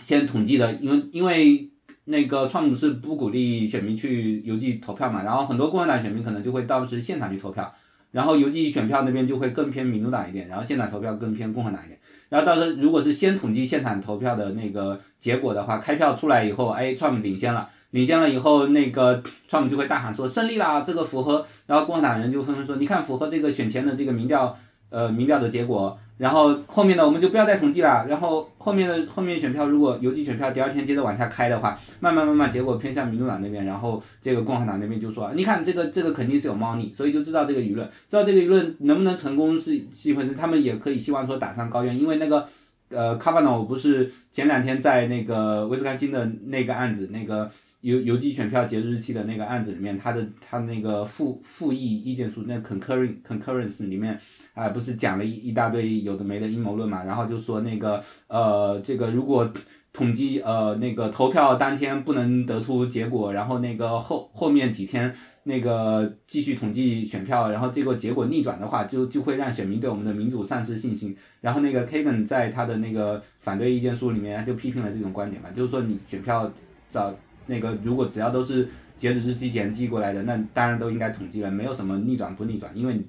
[0.00, 1.70] 先统计的，因为因为
[2.04, 7.72] 那个川普是不鼓励选民去邮寄投票嘛，然后很多共和党选民可能就会到时现场去投票，
[8.14, 11.98] 然后邮寄选票那边就会更偏民主党一点，然后现场投票更偏共和党一点，
[12.28, 24.56] 然后到时候如果是先统计现场投票的那个结果的话，开票出来以后，哎，，Trump 领先了，领先了以后，那个 Trump 就会大喊说胜利啦，这个符合，然后共和党人就纷纷说，你看符合这个选前的这个民调，
[24.94, 25.98] 呃，民调的结果。
[26.16, 28.06] 然后后面的我们就不要再统计了。
[28.08, 40.36] 然后后面的后面选票，如果邮寄选票第二天接着往下开的话，慢慢慢慢结果偏向民主党那边，然后这个共和党那边就说，你看这个这个肯定是有猫腻，所以就知道这个舆论，知道这个舆论能不能成功是是一回事。
[40.36, 42.46] 他们也可以希望说打上高院，因为那个
[42.90, 47.50] 呃卡巴诺不是前两天在那个威斯康星的那个案子，那个
[47.84, 54.18] 邮邮寄选票截止日期的那个案子里面，他的他那个复复议意见书那 concurring concurrence 里面。
[54.54, 59.52] 啊，不是讲了一一大堆有的没的阴谋论嘛，然后就说那个呃，这个如果
[59.92, 71.16] 统计呃那个投票当天不能得出结果，然后那个后后面几天那个继续统计选票，然后这个结果逆转的话，就就会让选民对我们的民主丧失信心。
[71.40, 76.48] 然后那个 Kagan 在他的那个反对意见书里面就批评了这种观点嘛，就是说你选票
[76.90, 77.12] 找
[77.46, 83.00] 那个如果只要都是截止日期前寄过来的，那当然都应该统计了，没有什么逆转不逆转，因为。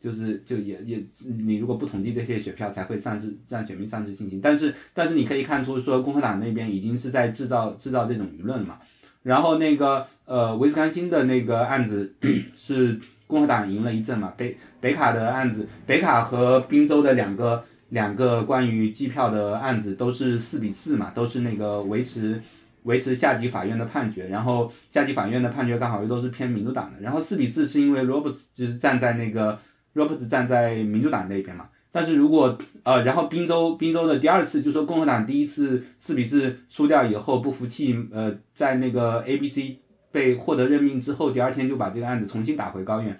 [0.00, 1.02] 就是就也也
[1.46, 4.38] 你如果不统计这些选票，才会丧失让选民丧失信心。
[4.38, 8.80] 但是但是你可以看出说共和党那边已经是在制造制造这种舆论嘛。
[9.22, 12.14] 然后那个呃威斯康星的那个案子
[12.54, 14.34] 是共和党赢了一阵嘛。
[14.36, 22.42] 北北卡的案子，北卡和宾州的两个两个关于计票的案子都是四比四嘛，都是那个维持
[22.84, 24.28] 维持下级法院的判决。
[24.28, 27.00] 然后下级法院的判决刚好又都是偏民主党的。
[27.02, 29.58] 然后四比四是因为 Roberts 就是站在那个。
[29.94, 39.76] Roberts 站在民主党那边嘛，但是如果呃，然后宾州宾州的第二次，就说共和党第一次四比四输掉以后不服气，呃，在那个 ABC
[40.10, 43.16] 被获得任命之后，第二天就把这个案子重新打回高院，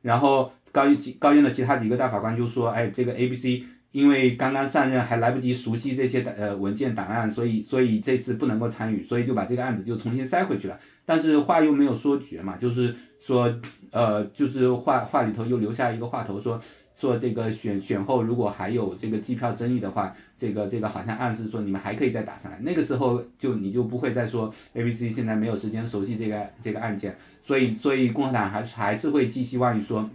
[0.00, 3.62] 然后高院高院的其他几个大法官就说，哎，这个 ABC
[3.94, 13.54] 因为刚刚上任还来不及熟悉这些呃文件档案，所以所以这次不能够参与，所以就把这个案子就重新塞回去了，但是话又没有说绝嘛，就是说。
[13.94, 16.60] 呃，就是话话里头又留下一个话头，说
[16.96, 30.10] 说这个选选后如果还有这个计票争议的话，这个这个好像暗示说你们还可以再打上来，那个时候就你就不会再说 A B C 现在没有时间熟悉这个这个案件，所以所以共产党还是还是会寄希望于说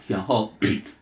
[0.00, 0.52] 选后，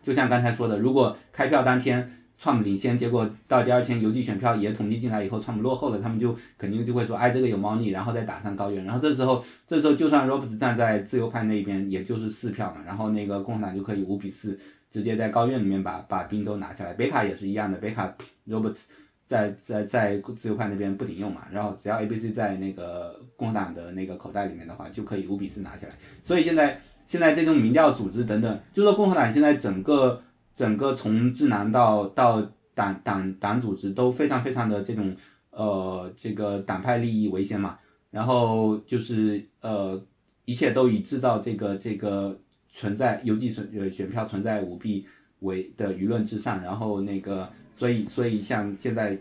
[0.03, 2.11] 就像刚才说的，如果开票当天。
[2.39, 14.59] 创领先，结果到第二天邮寄选票也统计进来以后，川普落后了，他们就肯定就会说，哎，这个有猫腻，然后再打上高院，然后这时候，这时候就算 Roberts 站在自由派那边，也就是四票嘛，然后那个共和党就可以五比四
[14.91, 16.93] 直接在高院里面把把宾州拿下来。
[16.93, 18.15] 北卡也是一样的，北卡
[18.47, 18.83] Roberts
[19.25, 25.95] 在在在自由派那边不顶用嘛，然后只要 ABC 在那个共和党的那个口袋里面的话，就可以五比四拿下来。
[26.21, 30.21] 所以现在现在这种民调组织等等，就说共和党现在整个。
[30.57, 32.41] 整个从智囊到到
[32.73, 35.15] 党党党组织都非常非常的这种
[35.51, 37.77] 呃这个党派利益为先嘛，
[38.09, 40.03] 然后就是呃
[40.45, 42.39] 一切都以制造这个这个
[42.71, 45.05] 存在邮寄选呃选票存在舞弊
[45.41, 49.15] 为的舆论之上，然后那个所以所以像现在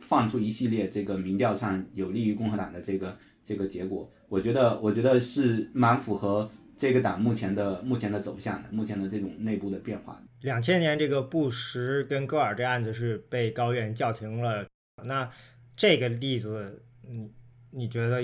[0.00, 6.46] 放出一系列这个民调上有利于共和党的这个这个结果，我觉得我觉得是蛮符合。
[6.84, 10.22] 这个党目前的目前的走向，目前的这种内部的变化。
[10.42, 14.66] 两千年这个布什跟戈尔这案子是被高院叫停了，
[15.02, 15.30] 那
[15.74, 17.32] 这个例子，你
[17.70, 18.20] 你觉得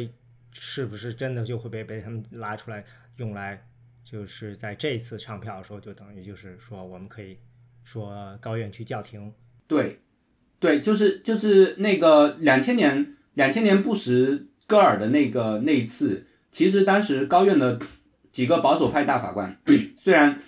[0.53, 2.85] 是不是真的就会被被他们拉出来
[3.17, 3.67] 用来，
[4.05, 7.39] 就是在这次唱票的时候，就等于就是说我们可以
[7.83, 9.33] 说高院去叫停？
[9.67, 10.01] 对，
[10.59, 17.81] 对，就是就是那个两千年两千年布什戈尔的那个那一次，其实当时高院的。
[18.33, 19.57] 几个保守派大法官
[19.99, 20.39] 虽然，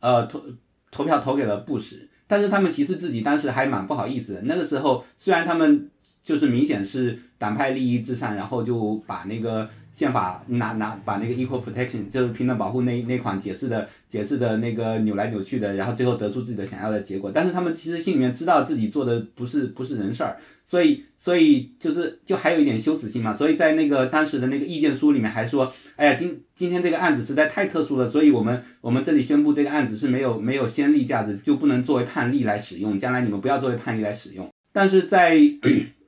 [0.00, 0.42] 呃投
[0.90, 4.42] 投票投给了布什，但是他们其实自己当时还蛮不好意思的。
[4.42, 5.90] 那个时候虽然他们
[6.22, 17.30] 就是明显是党派利益至上，然后就把那个宪法拿拿把那个 equal protection 就是平等保护那那款解释的解释的那个扭来扭去的，然后最后得出自己的想要的结果。
[17.32, 23.34] 但是他们其实心里面知道自己做的不是不是人事儿，所以所以就是就还有一点羞耻心嘛。
[23.34, 34.50] 所以在那个当时的那个意见书里面还说，哎呀，今今天这个案子实在太特殊了，所以我们我们这里宣布这个案子是没有没有先例价值，就不能作为判例来使用，将来你们不要作为判例来使用。
[34.72, 35.38] 但是在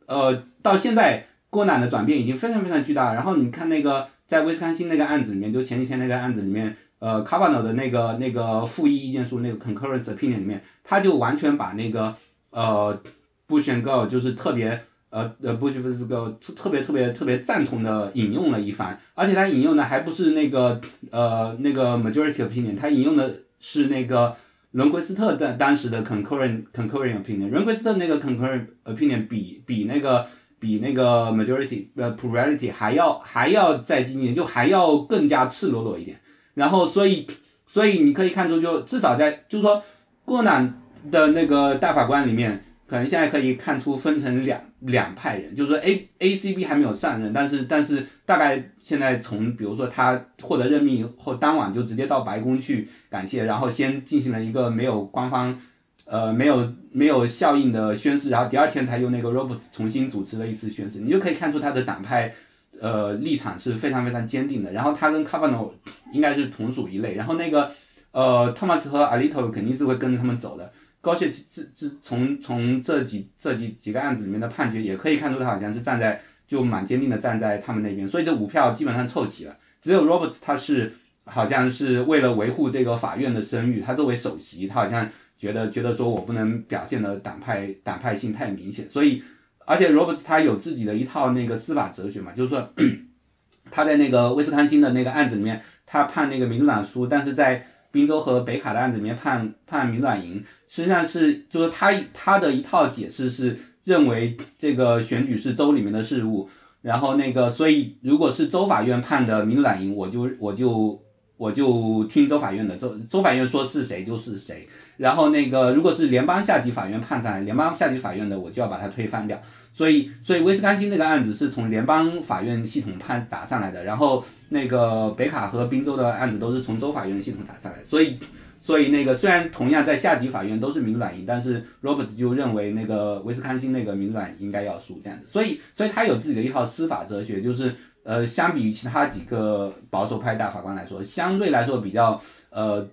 [0.06, 3.14] 呃，到现在郭楠的转变已经非常非常巨大。
[3.14, 12.16] 然后你看那个在威斯康星那个案子里面，就前几天那个案子里面，呃，卡瓦诺的那个那个复议意见书那个 concurrence opinion 里面，他就完全把那个
[12.50, 13.00] 呃
[13.46, 20.80] Bush and Gore 就是特别呃呃 Bush vs Gore 特别特别特别赞同的引用了一番，而且他引用的还不是那个
[21.12, 24.36] 呃那个 majority opinion，他引用的是那个。
[24.74, 30.26] 伦奎斯特的当时的 concurrent concurrent opinion，伦奎斯特那个 concurrent opinion 比比那个
[30.64, 36.18] 比那个 majority 呃 plurality 还要还要再激进，就还要更加赤裸裸一点。
[36.55, 37.27] 然后所以
[37.66, 39.83] 所以你可以看出，就至少在就是说
[40.24, 42.64] 过南的那个大法官里面。
[42.87, 55.59] 可能现在可以看出分成两两派人，就是说 A A C B 还没有上任，但是但是大概现在从比如说他获得任命以后当晚就直接到白宫去感谢，然后先进行了一个没有官方
[56.06, 62.34] 呃没有没有效应的宣誓，然后第二天才由那个 Roberts 重新主持了一次宣誓，你就可以看出他的党派
[62.80, 65.74] 呃立场是非常非常坚定的，然后他跟 c a v a n o
[66.12, 67.70] 应该是同属一类，然后那个
[68.12, 70.72] 呃 Thomas 和 Alito 肯定是会跟着他们走的。
[71.00, 79.56] 高谢自自从从这几这几几个案子里面的判决也可以看出，他好像是站在就蛮坚定的站在他们那边，所以这五票基本上凑齐了。
[79.82, 85.06] 只有 Roberts 他是好像是为了维护这个法院的声誉，他作为首席，他好像
[85.38, 89.22] 觉得觉得说我不能表现的党派党派性太明显，所以
[89.66, 92.72] 而且 Roberts 他有自己的一套那个司法哲学嘛，就是说
[93.70, 106.48] 他在那个威斯康星的那个案子里面，他判那个民主党输，但是在宾州和北卡的案子里面判判民主党赢，实际上是就是他他的一套解释是认为这个选举是州里面的事务，
[106.82, 111.03] 然后那个所以如果是州法院判的民主党赢，我就我就
[111.36, 119.40] 我就听州法院的，州州法院说是谁就是谁，然后那个如果是联邦下级法院判上来，联邦下级法院的我就要把它推翻掉。
[119.72, 127.82] 所以，所以威斯康星那个案子是从联邦法院系统判打上来的，然后那个北卡和宾州的案子都是从州法院系统打上来。
[127.84, 128.16] 所以，
[128.62, 135.26] 所以那个虽然同样在下级法院都是民软赢，但是 Roberts 就认为那个威斯康星那个民软应该要输这样子。
[135.26, 142.86] 所以，所以他有自己的一套司法哲学，就是呃，相比于其他几个保守派大法官来说，相对来说比较呃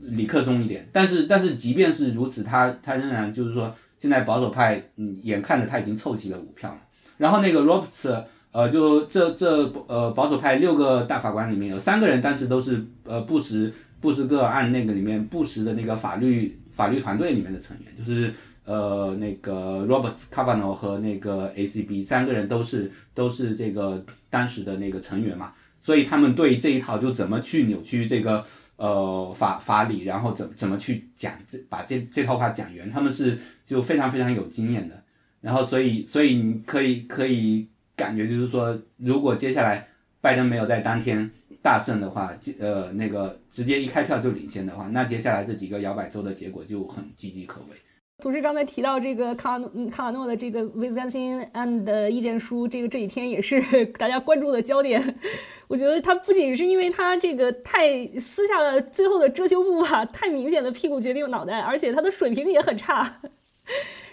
[0.00, 0.86] 理克中一点。
[0.92, 3.74] 但是，但是即便是如此，他他仍然就是说。
[4.02, 6.76] 现在保守派，嗯，眼看着他已经凑齐了五票，
[7.18, 28.44] 然后那个 Roberts，呃，就这这呃保守派六个大法官里面有三个人当时都是呃布什布什个案那个里面布什的那个法律法律团队里面的成员，就是呃那个 Roberts、Kavanaugh 和那个 ACB 三个人都是都是这个当时的那个成员嘛，所以他们对这一套就怎么去扭曲这个。
[28.76, 35.04] 呃，法法理，然后怎怎么去讲这把这这套话讲圆，他们是就非常非常有经验的，
[35.40, 39.86] 然后所以所以你可以可以感觉就是说，如果接下来
[40.20, 47.76] 拜登没有在当天大胜的话，呃那个直接一开票就领先的话，那接下来这几个摇摆州的结果就很岌岌可危。
[48.22, 53.60] 同时，刚才提到这个卡瓦卡瓦诺的这个 Viscain and 意见书，这个这几天也是
[53.98, 55.18] 大家关注的焦点。
[55.66, 63.18] 我觉得他不仅是因为他这个太撕下了最后的遮羞布吧，太明显的屁股决定脑袋，而且他的水平也很差。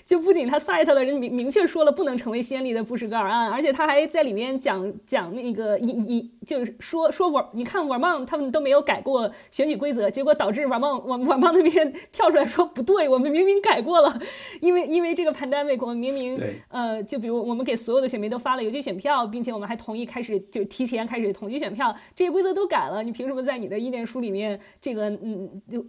[0.09, 14.19] 就不仅他 site 的人明明确说了不能成为先例的布什格尔案，而且他还在里面讲讲那个一一就是说说我，你看瓦曼他们都没有改过选举规则，结果导致瓦曼瓦瓦曼那边 跳出来说不对，我们明明改过了，
[14.61, 25.85] 因为因为这个 pandemic 我们明明呃就比如我们给所有的选民都发了邮寄选票，并且我们还同意开始就提前开始统计选票，这些规则都改了，你凭什么在你的意见书里面这个嗯就？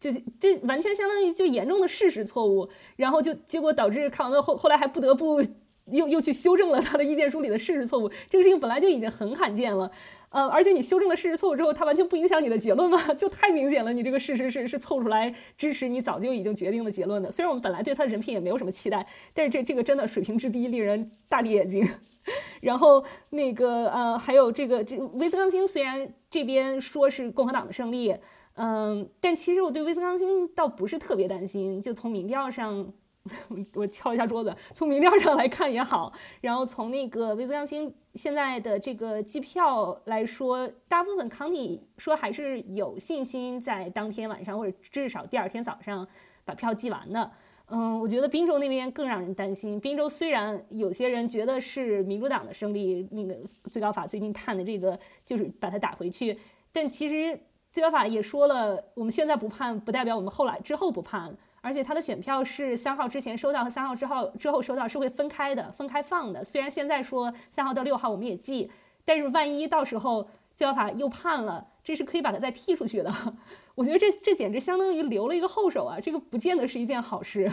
[0.00, 5.42] 这这完全相当于就严重的事实错误，然后就结果导致卡瓦诺后后来还不得不
[5.90, 8.10] 又又去修正了他的意见书里的事实错误。
[8.28, 9.90] 这个事情本来就已经很罕见了，
[10.28, 13.02] 呃，而且你修正了事实错误之后，它完全不影响你的结论吗？
[13.16, 17.32] 就太明显了，你这个事实是是凑出来支持你早就已经决定的结论的。
[17.32, 21.88] 虽然我们本来对他的人品也没有什么期待，但是这这个真的水平之低，令人大跌眼镜。
[22.60, 28.14] 然后那个呃，还有这个这威斯康星，虽然这边说是共和党的胜利。
[28.60, 31.80] 嗯，但其实我对威斯康星倒不是特别担心。
[31.80, 32.92] 就从民调上，
[33.72, 46.06] 我敲一下桌子，从民调上来看也好，然后从那个威斯康星现在的这个计票来说，大部分 county 说还是有信心在当天晚上或者至少第二天早上
[46.44, 47.30] 把票寄完的。
[47.70, 49.78] 嗯，我觉得宾州那边更让人担心。
[49.78, 53.36] 宾州虽然有些人觉得是民主党的胜利，那个
[53.70, 56.36] 最高法最近判的这个就是把它打回去，
[56.72, 57.38] 但其实
[57.70, 61.36] 最高法也说了，我们现在不判不代表我们后来之后不判。
[61.60, 66.44] 而且他的选票是三号之前收到和三号之后之后收到是会分开的，分开放的。
[66.44, 68.70] 虽然现在说三号到六号我们也记，
[69.04, 73.12] 但是万一到时候最高法又判了，这是可以把它再踢出去的。
[73.74, 77.52] 我觉得这这简直相当于留了一个后手啊，这个不见得是一件好事。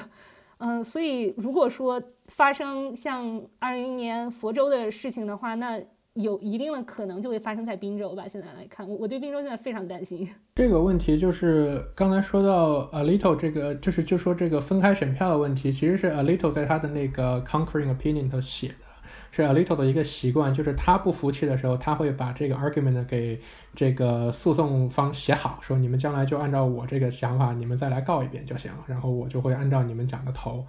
[0.59, 5.81] 嗯，所以如果说发生像二零年佛州的事情的话，那。
[6.15, 8.25] 有一定的可能就会发生在滨州吧。
[8.25, 10.27] 现在来看，我我对滨州现在非常担心。
[10.55, 18.85] 这个问题就是刚才说到 a little 这个，就是就说这个分开选票的问题，其实是 a little 在他的那个 conquering opinion 头写的，
[19.31, 23.41] 是 a little 的一个习惯，就是他不服气的时候，他会把这个 argument 给
[23.75, 30.65] 这个诉讼方写好，说你们将来就按照我这个想法，你们再来告一遍就行了，然后我就会按照你们讲的投，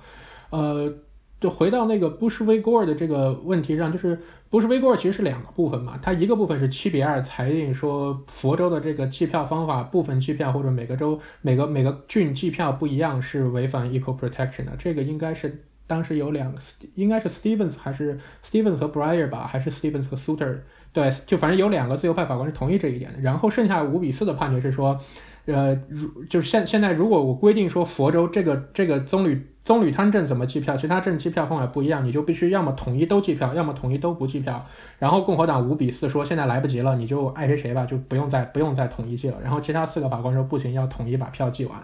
[0.50, 0.92] 呃。
[1.38, 2.62] 就回到那个 Bush v.
[2.62, 4.18] Gore 的这个问题上，就是
[4.50, 4.80] Bush v.
[4.80, 16.58] Gore 其实是两个部分嘛，它一个部分是七比二裁定说佛州的这个计票方法，部分计票或者每个州每个每个郡计票不一样是违反 equal protection 的，这个应该是当时有两个，
[16.94, 20.60] 应该是 Stevens 还是 Stevens 和 Breyer 吧，还是 Stevens 和 Souter，
[20.92, 24.98] 对，就反正有两个自由派法官是同意这一点的，然后剩下五比四的判决是说。
[25.46, 34.66] 呃，如就是现现在，如果我规定说佛州这个这个棕榈棕榈滩镇怎么计票，其他镇计票方法不一样，你就必须要么统一都计票，要么统一都不计票。
[34.98, 39.38] 然后共和党五比四说现在来不及了，你就爱谁谁吧，就不用再不用再统一计了。
[39.42, 41.78] 然后其他四个法官说不行，要统一把票计完。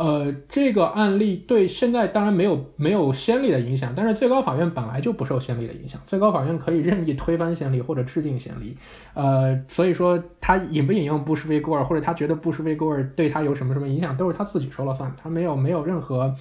[0.00, 8.78] 呃，这个案例对现在当然没有没有先例的影响，但是最高法院本来就不受先例的影响，最高法院可以任意推翻先例或者制定先例。
[9.12, 16.34] 呃，所以说他引不引用布什维戈尔，或者他觉得布什维戈尔对他有什么什么影响，都是他自己说了算，他没有没有任何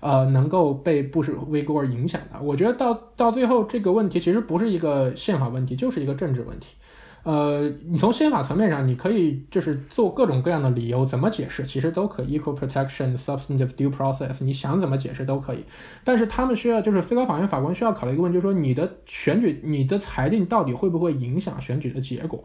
[0.00, 2.38] 呃能够被布什维戈尔影响的。
[2.42, 6.76] 我觉得到到最后这个问题其实不是一个宪法问题，就是一个政治问题。
[7.26, 12.38] 呃，你从宪法层面上，你可以就是做各种各样的理由，怎么解释其实都可以。
[12.38, 15.64] Equal protection, substantive due process，你想怎么解释都可以。
[16.04, 22.44] 但是他们需要，就是最高法院法官需要考虑一个问题，就是说你的选举、你的裁定到底会不会影响选举的结果？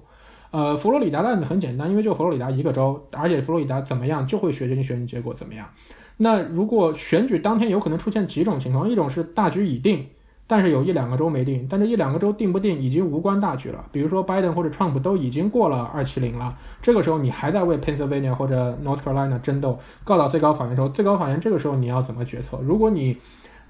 [0.50, 5.70] 呃，佛罗里达的案子很简单，因为就佛罗里达一个州，而且佛罗里达怎么样就会决定选举结果怎么样。
[6.18, 10.08] 那如果选举当天有可能出现几种情况，一种是大局已定。
[10.52, 13.86] 但是有一两个州没定，但这一两个州定不定已经无关大局了。
[13.89, 22.60] 比如说拜登或者 Trump 都已经过了二七零了，这个时候你还在为 Pennsylvania 或者 North Carolina 争斗，告到最高法院时候，最高法院这个时候你要怎么决策？
[22.62, 23.16] 如果你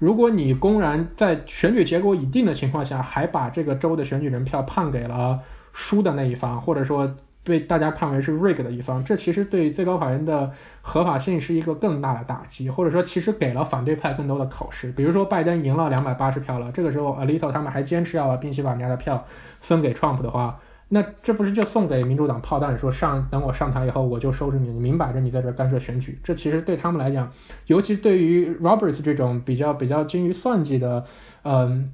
[0.00, 5.38] 如果你公然在选举结果已定的情况下，还把这个州的选举人票判给了
[5.72, 7.14] 输的那一方，或者说。
[7.44, 14.92] 被大家看为是 rig 的一方，这其实对最高法院的合法性是一个更大的打击，或者说其实给了反对派更多的口实。
[14.92, 19.26] 比如说拜登赢了两百八十票了，这个时候 Alito 他们还坚持要把宾夕法尼亚的票
[19.60, 26.20] 分给 Trump 的话，那这不是就送给民主党炮弹，说上等我上台以后我就收拾你，你明摆着你在这干涉选举。
[26.22, 27.28] 这其实对他们来讲，
[27.66, 31.04] 尤其对于 Roberts 这种比较比较精于算计的，
[31.42, 31.92] 嗯，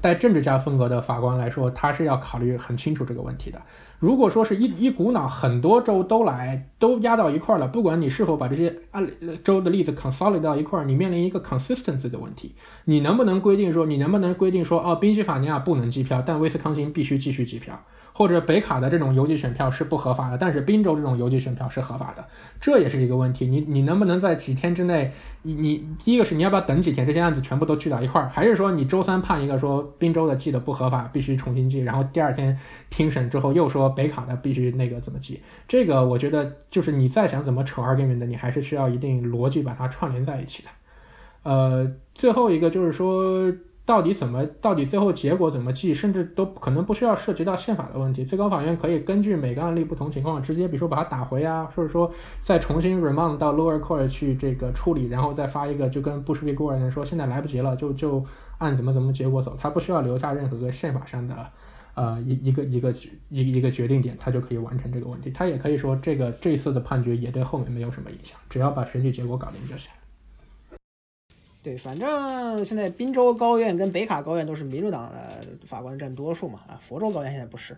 [0.00, 3.60] 带政治家风格的法官来说，他是要考虑很清楚这个问题的。
[3.98, 9.08] 如果说是一一股脑，很多州都来，都压到一块了，不管你是否把这些案
[9.42, 12.54] 州的例子 consolidate 到一块，你面临一个 consistency 的问题。
[12.84, 17.80] 你能不能规定说，你能不能规定说，哦，宾夕法尼亚不能计票，但威斯康星必须继续计票？
[18.12, 22.24] 或者北卡的这种邮寄选票是不合法的，但是宾州这种邮寄选票是合法的，
[22.58, 23.46] 这也是一个问题。
[23.46, 35.40] 你你能不能在几天之内，你你第一个是你要不要等几天，这些案子全部都聚到一块儿，还是说你周三判一个说宾州的记的不合法，必须重新记，然后第二天听审之后又说北卡的必须那个怎么记？
[35.66, 40.68] 这个我觉得就是你再想怎么扯 argument 的，你还是需要一定逻辑把它串联在一起的。
[41.42, 43.52] 呃，最后一个就是说。
[43.86, 44.44] 到底怎么？
[44.60, 45.94] 到底最后结果怎么记？
[45.94, 48.24] 甚至都可能不需要涉及到宪法的问题。
[48.24, 52.10] 最高法院可以根据每个案例不同情况，直接比如说把它打回啊，或者说
[52.42, 58.26] 再重新 remand 到 lower court 去这个处理，然后再发一个就跟布什维过人说现在来不及了，就就
[58.58, 59.56] 按怎么怎么结果走。
[59.56, 61.36] 他不需要留下任何个宪法上的
[61.96, 62.94] 呃一一个一个
[63.30, 65.30] 一一个决定点，他就可以完成这个问题。
[65.30, 69.90] 他也可以说这个这次的判决也对后面没有什么影响，只要把选举结果搞定就行。
[71.62, 77.76] 对，反正现在宾州高院跟北卡高院都是民主党的法官占多数嘛，啊，佛州高院现在不是。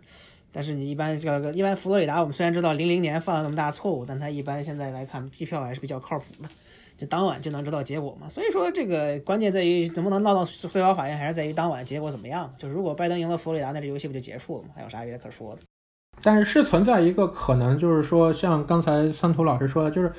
[0.53, 6.49] 但是你一般这个一般佛罗里达，我们虽然知道零零年犯了那么大错误，但他一般现在来看计票还是比较靠谱的。
[6.99, 8.29] 就当晚就能知道结果嘛。
[8.29, 12.53] 所以说这个关键在于能不能闹到最高法院，还是在于当晚结果怎么样。
[12.59, 14.69] 就是如果拜登赢了佛罗里达，那这游戏不就结束了吗？
[14.75, 15.63] 还有啥别的可说的？
[16.21, 20.13] 但是是存在一个可能，就是说像刚才三图老师说的，就是。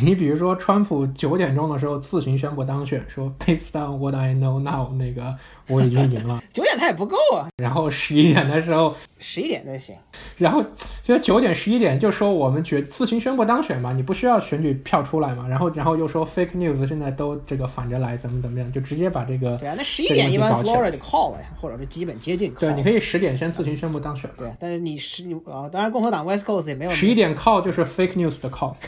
[0.00, 5.36] 你比如说，川普九点钟的时候自行宣布当选，说 “Based on what I know now”，那个
[5.68, 6.42] 我已经赢了。
[6.52, 7.48] 九点他也不够啊。
[7.56, 9.94] 然后十一点的时候，十一点才行。
[10.36, 10.64] 然后
[11.02, 15.46] 就九点十一点就说我们决自行宣布当选嘛，你不需要选举票出来嘛。
[15.48, 22.52] 然后然后又说 fake news 现在都这个反着来，怎么怎么样，就直接把这个对啊，那十一点一般 Florida 就 call 了呀，或者是基本接近。
[22.54, 24.30] 对，你可以十点先自行宣布当选。
[24.36, 26.90] 对，但是你十啊，当然共和党 West Coast 也没有。
[26.90, 28.74] 十一点 call 就是 fake news 的 call。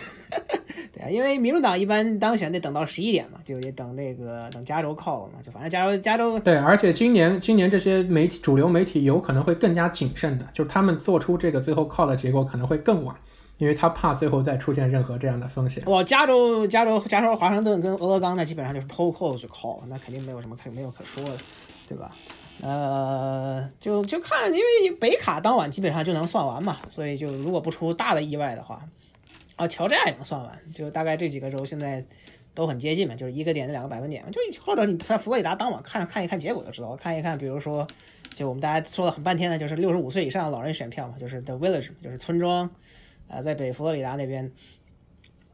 [0.93, 13.17] 对啊，因为民主党一般当选得等到十一点嘛，就得等那个等加州 call 嘛，就反正加州加州对，而且今年今年这些媒体主流媒体有可能会更加谨慎的，就是他们做出这个最后 call 的结果可能会更晚，
[13.57, 15.83] 因为他怕最后再出现任何这样的风险。
[15.87, 21.37] 哇，加州加州加州华盛顿跟俄勒冈那基本上就是 poll close call，那肯定没有什么可没有可说的，
[21.89, 22.15] 对吧？
[22.61, 28.79] 呃，就就看，因为北卡当晚基本上就能算完嘛，所以就如果不出大的意外的话。
[29.57, 32.05] 啊，乔治亚也能算完，就大概这几个州现在
[32.59, 37.87] 都很接近嘛，就是一个点的两个百分点，就或者你在佛罗里达当晚看看一看结果就知道了，看一看，比如说，
[38.31, 42.69] 就我们大家说了很半天的，就是六十五岁以上的老人选票嘛，就是 The Village，就是村庄，
[43.29, 44.51] 啊，在北佛罗里达那边，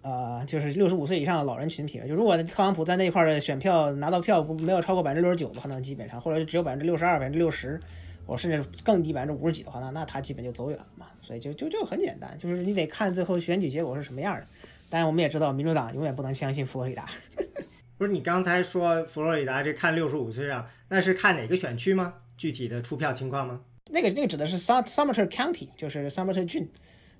[0.01, 7.79] 呃，就是六十五岁以上的老人群体，就如果特朗普在那块的选票拿到票不没有超过百分之六十九的话，那基本上，或者只有百分之六十二、百分之六十。
[8.27, 11.09] 我甚至更低百分之五十几的话，那那他基本就走远了嘛。
[11.21, 14.47] 所以就就就很简单，就是你得看最后选举结果是什么样的。
[14.95, 17.05] 当然，我们也知道民主党永远不能相信佛罗里达。
[17.99, 22.15] 不是你刚才说佛罗里达这看六十五岁上，那是看哪个选区吗？
[22.39, 23.61] 具体的出票情况吗？
[23.91, 26.71] 那个那个指的是 Sumter County，就是 Sumter 郡。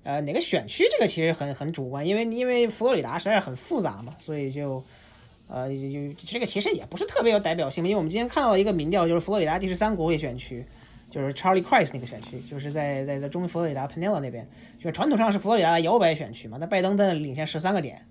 [0.03, 4.81] 呃，哪个选区这个其实很很主观，因为因为佛罗里达实在是很复杂嘛，所以就
[5.49, 10.65] 呃就这个其实也不是特别有代表性因为我们今天看到一个民调，就是佛罗里达第十三国会选区。
[11.09, 14.45] 就是 Charlie Crist 那个选区，就是在在在中佛罗里达 p e n e l l a 那边，
[14.77, 16.57] 就是传统上是佛罗里达的摇摆选区嘛。
[16.59, 18.05] 那拜登在那领先十三个点，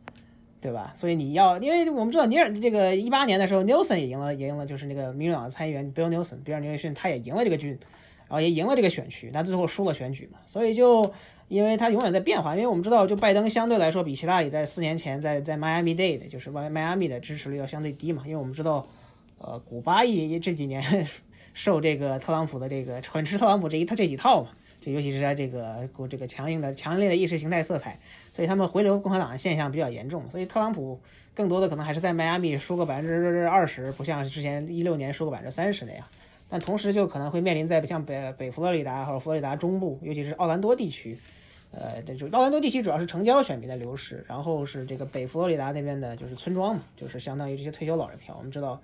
[0.61, 0.93] 对吧？
[0.95, 10.39] 所以你要，因为我们知道尼尔这个一八年的时候，Nelson 也赢了，也赢了，就是那个民主党的参议员 Bill Nelson，比尔尼克逊，他也赢了这个郡，然后也赢了这个选区，但最后输了选举嘛。
[10.47, 11.13] 所以就
[11.49, 18.87] 因为他永远在变化，因为我们知道，就拜登相对来说比希拉里在四年前在在 Miami Dade 就是迈阿密的支持率要相对低嘛，因为我们知道，
[19.39, 20.83] 呃，古巴也这几年。
[21.55, 24.51] 受这个特朗普的这个很吃特朗普这一他这几套嘛，
[24.81, 27.99] 就尤其是在这个这个强硬的强烈的意识形态色彩，
[28.35, 30.29] 所以他们回流共和党的现象比较严重。
[30.29, 31.01] 所以特朗普
[31.33, 36.05] 更多的可能还是在迈阿密输个百分之二十，不像之前一六年输个百分之三十那样。
[36.51, 41.17] 但同时就可能会面临在像北北佛罗里达或者佛罗里达中部，尤其是奥兰多地区，
[41.71, 48.35] 呃，这就奥兰多地区主要是城郊选民的流失，然后是这个北佛罗里达那边的就是村庄嘛，就是相当于这些退休老人票。
[48.37, 48.81] 我们知道。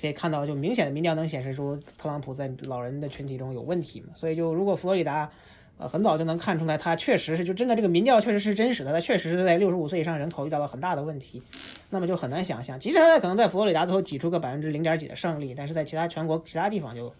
[0.00, 4.08] 可以看到，就明显的民调能显示出特朗普在老人的群体中有问题嘛？
[4.14, 5.30] 所以就如果佛罗里达，
[5.76, 11.42] 呃，很早就能看出来，他确实是就真的这个民调确实是真实的，他确实是在六十五岁以上人口遇到了很大的问题，
[11.90, 17.12] 那么就很难想象，即使他可能在佛罗里达最后挤出个百分之零点几的胜利，但是在其他全国其他地方就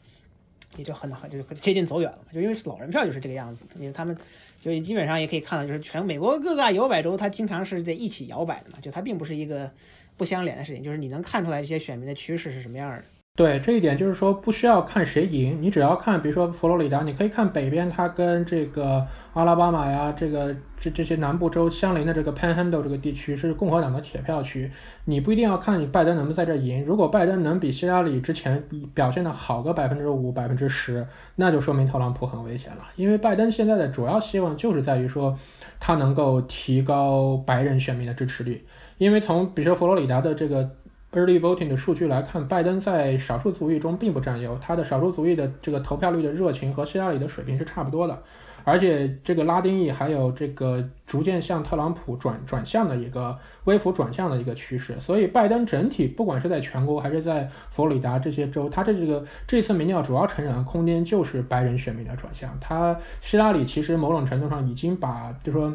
[0.76, 4.16] 也就很很就接近走远了嘛，就因为老人票就是这个样子，因为他们
[4.61, 9.70] 就基本上也可以看到，就是全美国各个摇摆州，它经常是在一起摇摆的嘛，就它并不是一个。
[10.20, 13.02] 不相连的事情，就是你能看出来这些选民的趋势是什么样的。
[13.36, 24.70] 对这一点，就是说不需要看谁赢，你只要看，比如说佛罗里达，你可以看北边，它跟这个阿拉巴马呀，这个这这些南部州相邻的这个 Panhandle 这个地区是共和党的铁票区。
[25.06, 28.62] 你不一定要看你拜登能不能在这儿赢，如果拜登能比希拉里之前
[28.92, 31.06] 表现的好个百分之五、百分之十，
[31.36, 32.84] 那就说明特朗普很危险了。
[32.96, 35.38] 因为拜登现在的主要希望就是在于说，
[35.78, 38.62] 他能够提高白人选民的支持率。
[39.01, 40.62] 因为从比如说佛罗里达的这个
[41.12, 48.22] early voting 的数据来看，拜登在少数族裔中并不占优，他的少数族裔的这个投票率的热情和希拉里的水平是差不多的，
[48.62, 53.34] 而且这个拉丁裔还有这个逐渐向特朗普转转向的一个
[53.64, 65.74] 微幅转向的一个趋势，所以拜登整体不管是在全国还是在佛罗里达这些州，他这这个这次民调主要成长的空间就是白人选民的转向，他希拉里其实某种程度上已经把就说。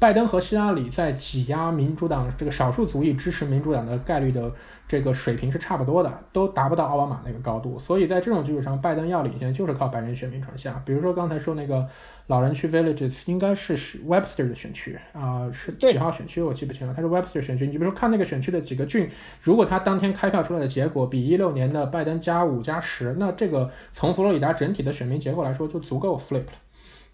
[0.00, 4.52] 拜登和希拉里在挤压民主党这个少数族裔支持民主党的概率的
[4.88, 7.78] 这个水平是差不多的，都达不到奥巴马那个高度。
[7.78, 10.82] 所以在这种基础上，拜登要领先就是靠白人选民转向。
[10.84, 11.86] 比如说刚才说那个
[12.26, 17.64] 老人区 Villages，应该是是 Webster 的选区啊，是几号选区我记不清了，它是 Webster 选区。
[17.66, 19.08] 你比如说看那个选区的几个郡，
[19.40, 26.52] 如果他当天开票出来的结果比一六年的拜登加五加十，那这个从佛罗里达整体的选民结构来说就足够 flip 了。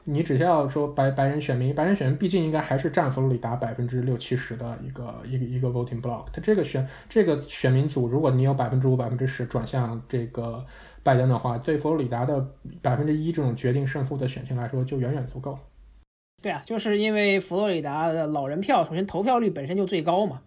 [0.09, 6.27] 你只需要说白白人选民，白人选民毕竟应该还是占佛罗里达百分之六七十的一个一个一个 voting block。
[6.33, 10.65] 他这个选这个选民组，如果你有百分之五、百分之十转向这个
[11.03, 12.47] 拜登的话，对佛罗里达的
[12.81, 15.59] 百分之一这种决定胜负的选情来说，就远远足够。
[16.41, 20.41] 对啊，就是因为佛罗里达的老人票，首先投票率本身就最高嘛。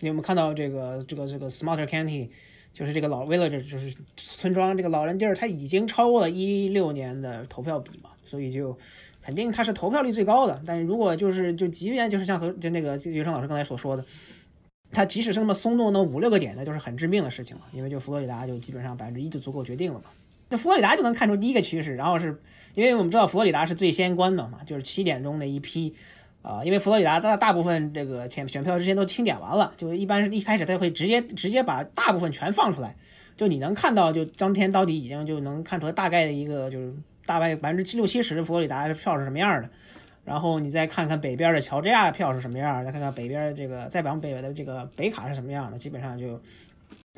[0.00, 2.28] 你有没有看到这个这个这个 Smarter County，
[2.74, 8.76] 就是这个老 village，就是村庄这个老人地儿，它已经超过了一六年的投票比嘛，所以就
[9.22, 10.60] 肯定它是投票率最高的。
[10.66, 14.04] 但是如果就是就即便就是像和就那个刘生老师刚才所说的，
[14.90, 20.06] 它即使是那么松动那五六个点，那就是很致命的事情了，因为就佛罗里达就基本上百分之一就足够决定了嘛。
[20.50, 22.36] 那佛罗里达就能看出第一个趋势，然后是
[22.74, 25.94] 因为我们知道佛罗里达是最先关的嘛，就是七点钟那一批。
[26.44, 32.94] 啊，因为佛罗里达大大部分这个选选票之前都清点完了，就一般是一开始他会直接直接把大部分全放出来，
[33.34, 39.70] 就你能看到，就当天到底已经就能看出来大概的一个就是大概百分之七六七十佛罗里达的票是什么样的，
[40.22, 46.38] 然后你再看看北边的乔治亚票是什么样，再看看北边这个再往北的这个北卡是什么样的，基本上就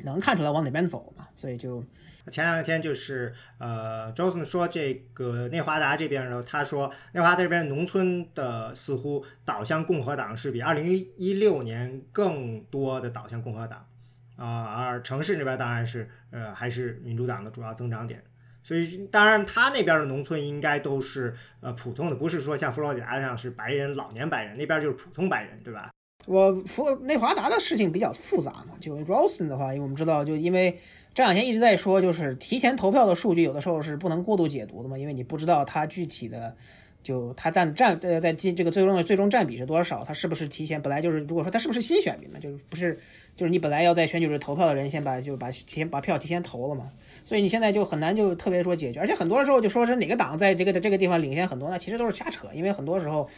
[0.05, 1.83] 能看出来往哪边走嘛，所以就。
[2.29, 13.87] 前两天就是呃，Johnson 说这个内华达这边的时候，他说内华达这边农村的似乎导向共和党是比二零一六年更多的导向共和党
[14.35, 18.23] 啊，而城市那边当然是呃还是民主党的主要增长点。
[18.63, 25.89] 所以当然他那边的农村应该都是呃普通的，不是说像佛罗里达那样是白人老年白人，那边就是普通白人，对吧？
[26.27, 30.77] 我佛内华达的事情比较复杂嘛，就 Rosen 的话，因为我们知道，就因为
[31.13, 36.53] 这两天一直在说，就是提前投票的数据有的时候是不能过度解读的嘛，因为你不知道它具体的，
[37.01, 42.99] 就它占占呃在进这个最终的最终占比是多少，它是不是提前本来就是如果说它是不是新选民嘛，就是不是
[43.37, 46.91] 就是你本来要在选举日投票的人先把就把提前把票提前投了嘛，
[47.23, 53.29] 所以你现在就很难就特别说解决，而且很多时候就说是哪个党在这个这个地方领先很多，那其实都是瞎扯，因为很多时候。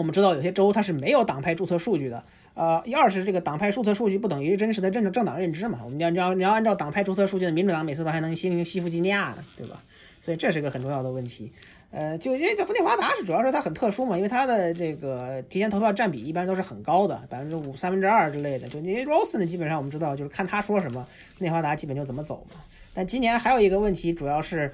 [0.00, 2.24] 我们知道有些州它是没有党派注册数据的，
[2.54, 5.80] 呃，一二是这个党派注册数据不等于真实的政政党认知嘛。
[5.84, 9.84] 我们要你要你要按照党派注册数据的民主党每次都还能西西弗吉尼亚呢，对吧？
[10.22, 11.52] 所以这是个很重要的问题。
[11.90, 18.66] 呃，就因为这福内华达是主要是它很特殊嘛，因为它的这个提前投票占比一般都是很高的，百分之五、三分之二之类的。
[18.68, 21.06] 就因为 Rosen 呢，基本上我们知道就是看他说什么，
[21.40, 22.56] 内华达基本就怎么走嘛。
[22.94, 24.72] 但今年还有一个问题，主要是。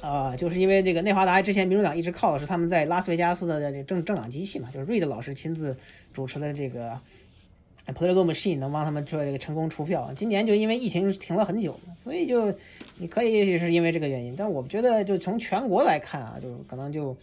[0.00, 5.76] 呃，就是因为这个内华达之前民主党一直靠的是他们在拉斯维加斯的这政政党机器嘛，就是瑞德老师亲自
[6.12, 6.98] 主持的这个
[7.88, 10.12] political machine 能帮他们做这个成功出票。
[10.14, 12.54] 今年就因为疫情停了很久，所以就
[12.98, 17.16] 你可以也许是因为这个原因，但我觉得就从全国来看啊，就可能就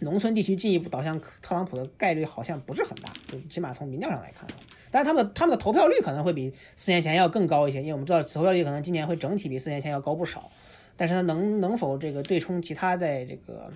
[0.00, 4.46] 农村地区进一步导向特朗普的概率好像不是很大，就起码从民调上来看。
[4.90, 10.50] 但是他们的他们的投票率可能会比四年前要更高一些，因为我们知道投票率可能今年会整体比四年前要高不少。
[10.96, 13.70] 但是它能能否这个对冲其他在这个，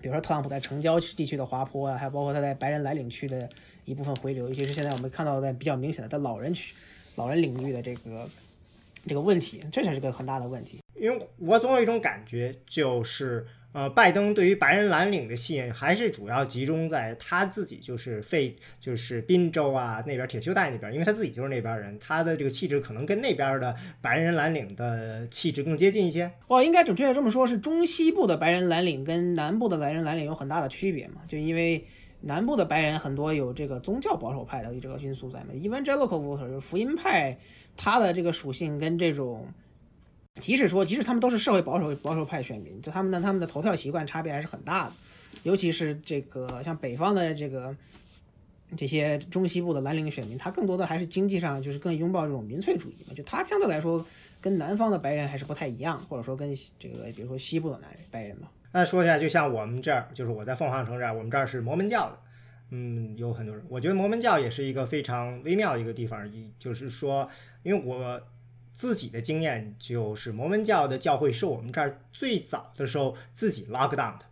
[0.00, 3.48] 比如说特朗普在城郊地区的滑坡啊，还有包括他在白人蓝领区的
[3.84, 6.74] 一部分回流，尤其是现在我们看到在比较明显的在老人区、
[7.14, 8.28] 老人领域的这个
[9.06, 10.80] 这个问题，这才是个很大的问题。
[10.94, 13.46] 因为我总有一种感觉，就是。
[13.72, 26.28] 呃，拜登对于白人蓝领的吸引还是主要集中在他自己，就是费，就是宾州啊那边铁锈带那边，因为他自己就是那边人，他的这个气质可能跟那边的白人蓝领的气质更接近一些。
[26.48, 31.20] 哦，应该准确的这么说，是中西部的白人蓝领跟南部的白人蓝领有很大的区别嘛？
[31.28, 31.86] 就因为
[32.22, 37.38] 南部的白人很多有这个宗教保守派的这个因素在嘛，Evangelical voter 福音派，
[37.76, 39.46] 他的这个属性跟这种。
[40.38, 44.92] 即使说，即使他们都是社会保守保守派选民，就他们的他们的投票习惯差别还是很大的。
[45.42, 47.74] 尤其是这个像北方的这个
[48.76, 53.14] 这些中西部的蓝领选民，他更多的还是经济上就是更拥抱这种民粹主义嘛。
[53.14, 54.04] 就他相对来说
[54.40, 58.48] 跟南方的白人还是不太一样，或者说跟这个比如说西部的男人白人嘛。
[58.72, 62.18] 那说起来，就像我们这儿，就是我在凤凰城这儿，我们这儿是摩门教的，
[62.70, 63.64] 嗯，有很多人。
[63.68, 67.28] 我觉得摩门教也是一个非常微妙的一个地方，一就是说，
[67.64, 68.20] 因为我。
[68.80, 74.24] 自己的经验就是摩门教的教会是我们这儿最早的时候自己 lock down 的，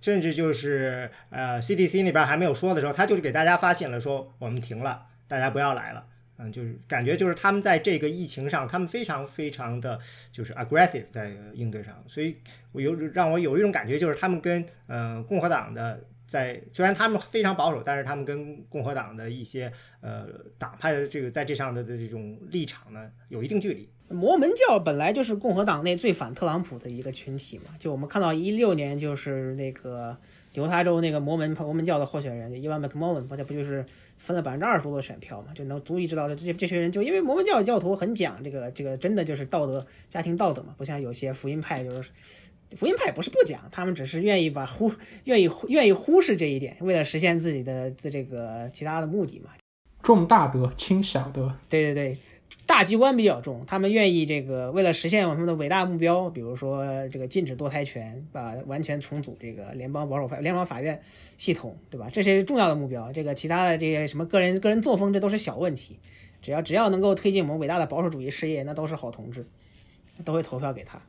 [0.00, 6.06] 甚至就是呃 CDC 那边还没有说的时候，他就是给大家发信了，说我们停了，大家不要来了。
[6.38, 10.00] 嗯，就是感觉就是他们在这个疫情上，他们非常非常的
[10.32, 12.38] 就是 aggressive 在应对上，所以
[12.72, 16.02] 我有让我有一种感觉，就是他们跟呃共和党的。
[16.30, 20.28] 在虽然他们非常保守，但是他们跟共和党的一些呃
[20.58, 23.88] 党派的这个在这上的的这种立场呢，有一定距离。
[24.08, 30.16] 摩门教本来就是共和党内最反特朗普的一个群体嘛，就我们看到一六年就是那个
[30.54, 33.84] 犹他州那个摩门摩门教的候选人伊万麦克莫文，他不就是
[34.16, 42.10] 分了百分之二十多的选票嘛，就能足以知道这这这些人就因为摩门教教徒很讲这个这个真的就是道德家庭道德嘛，不像有些福音派就是。
[42.76, 44.92] 福音派不是不讲，他们只是愿意把忽
[45.24, 49.50] 愿意愿意忽视这一点，为了实现自己的这个其他的目的嘛。
[50.02, 52.18] 重大德轻小德，对对对，
[52.64, 60.98] 大局观比较重，他们愿意这个为了实现我们的伟大目标，比如说这个禁止堕胎权，把完全重组这个联邦保守派联邦法院
[61.36, 62.08] 系统，对吧？
[62.10, 63.12] 这些重要的目标。
[63.12, 65.98] 这个其他的这些什么个人个人作风，这都是小问题。
[66.40, 69.44] 只要只要能够推进我们伟大的保守主义事业，那都是好同志，
[70.24, 71.02] 都会投票给他。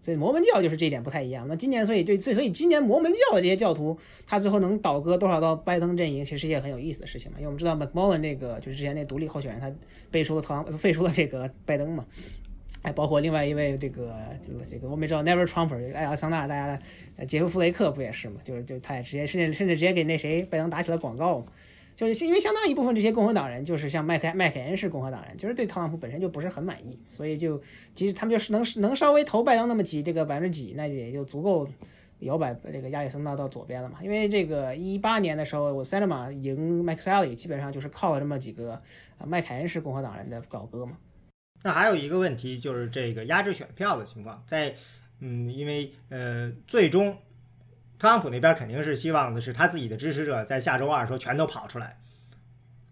[0.00, 1.46] 所以摩门教就是这一点不太一样。
[1.46, 7.38] 那今年，所以对所以今年摩门教的这些教徒，他最后能倒戈多少到拜登阵营，其实是一件很有意思的事情嘛。
[7.38, 9.70] 因为我们知道 McMullen 那个就是之前那独立候选人，他
[10.10, 12.04] 背书了特朗背书了这个拜登嘛。
[12.82, 14.16] 哎，包括另外一位这个
[14.66, 18.40] 这个我们知道 Never Trumper 艾奥桑纳，大家杰夫弗雷克不也是嘛？
[18.42, 21.44] 就是就他也直接甚至甚至直接给那谁拜登打起了广告。
[22.08, 27.60] 就是因为相当一部分这些共和党人，就是像麦克麦凯恩是共和党人，就是对特朗普本身就不是很满意，所以就
[27.94, 31.68] 其实他们就是能能稍微投拜登那么几这个百分之几，那也就足够
[32.20, 33.98] 摇摆这个亚历森大到左边了嘛。
[34.02, 38.80] 因为这个一八年的时候，我塞勒马赢麦克塞利，基本上就是靠了这么几个
[39.26, 40.96] 麦凯恩是共和党人的倒戈嘛。
[41.62, 44.74] 那还有一个问题就是这个压制选票的情况，在
[45.20, 47.14] 嗯，因为呃，最终。
[48.00, 51.98] 特朗普那边肯定是希望的是他自己的支持者在下周二说全都跑出来，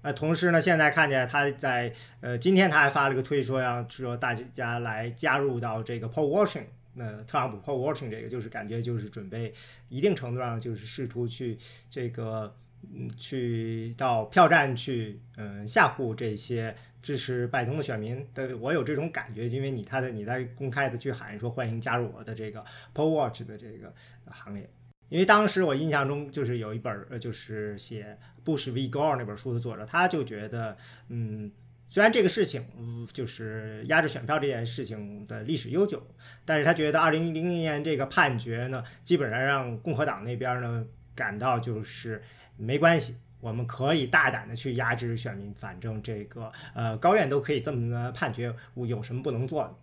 [0.02, 1.90] 呃，同时呢，现在看见他在
[2.20, 9.54] 呃今天他还发了个推说要说大家来加入到这个 poll watching，那特朗普 poll watching 这个就是感觉就是准备
[9.88, 11.56] 一定程度上就是试图去
[11.88, 12.54] 这个
[12.92, 22.62] 嗯去到票站去嗯吓唬这些支持拜登的选民的，我有这种感觉，因为你他的你在公开的去喊说欢迎加入我的这个
[22.94, 23.90] poll watch 的这个
[24.30, 24.68] 行列。
[25.08, 28.88] 因为当时我印象中就是有一本呃，就是写 Bush v.
[28.88, 30.76] Gore 那本书的作者，他就觉得，
[31.08, 31.50] 嗯，
[31.88, 32.64] 虽然这个事情
[33.12, 36.06] 就是压制选票这件事情的历史悠久，
[36.44, 40.84] 但是他觉得二零零零年这个判决呢，基本上让共和党那边呢
[41.14, 42.22] 感到就是
[42.56, 49.74] 没关系，我们可以大胆的去压制选民，反正这个呃高院都可以这么判决，我有什么不能做的？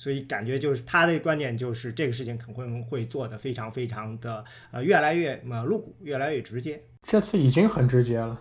[0.00, 6.80] 所以感觉就是他的观点就是这个事情可能会做的非常非常的呃越来越呃露骨，越来越直接。
[7.02, 8.40] 这次已经很直接了，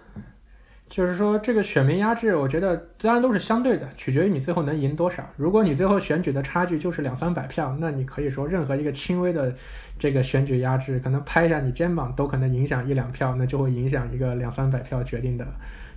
[0.88, 5.30] 就是说这个选民压制，我觉得当然都是相对的，取决于你最后能赢多少。
[5.36, 9.54] 如果你最后选举的差距就是两三百票，那你可以说任何一个轻微的
[9.98, 15.46] 这个选举压制，可能拍一下你肩膀都可能影响一两票，那就会影响一个两三百票决定的。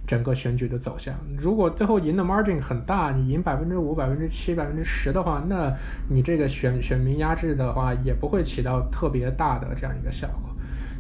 [0.06, 5.72] 整个选举的走向，如果最后赢的 margin 很大，你赢百分之五、百分之七、百分之十的话，那
[6.08, 10.51] 你这个选选民压制的话，也不会起到特别大的这样一个效果。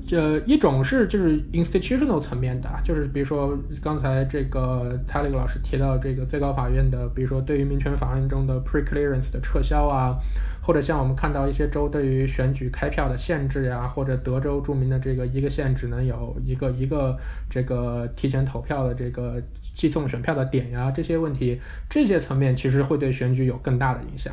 [0.06, 10.16] 这一种是就是 institutional 层面的，就是比如说刚才这个泰勒老师提到这个最高法院的，比如说对于民权法案中的 preclearance 的撤销啊。
[10.64, 17.18] 或者像我们看到一些州对于选举开票的限制呀，或者德州著名的这个一个县只能有一个一个
[17.50, 19.42] 这个提前投票的这个
[19.74, 24.32] 寄送选票的点呀，这些问题，这些层面其实会对选举有更大的影响。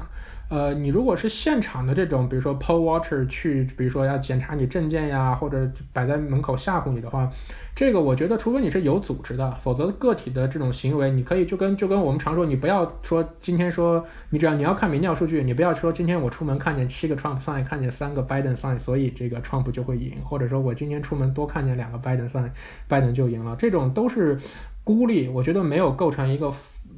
[0.49, 7.31] 呃，你如果是现场的这种，比如说 poll watcher 去，比如说要检查你证件呀，或者摆在门口吓唬你的话，
[7.75, 24.39] 这个我觉得，除非你是有组织的，否则个体的这种行为，你可以就跟就跟我们常说，你不要说今天说你只要你要看民调数据，你不要说今天我出门看见七个 Trump sign，看见三个 Biden sign，所以这个 Trump 就会赢，或者说我今天出门多看见两个 Biden sign，Biden 就赢了，这种都是
[24.83, 26.51] 孤立，我觉得没有构成一个。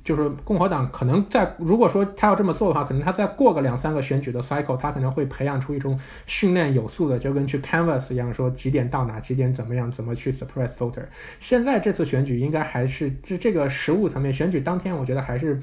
[0.04, 11.04] 就是共和党可能在，如果说他要这么做的话，可能他再过个两三个选举的 cycle，他可能会培养出一种训练有素的，就跟去 canvas 一样，说几点到哪，几点怎么样，怎么去 suppress voter。
[11.40, 15.60] 现在这次选举应该还是这这个实物层面，选举当天我觉得还是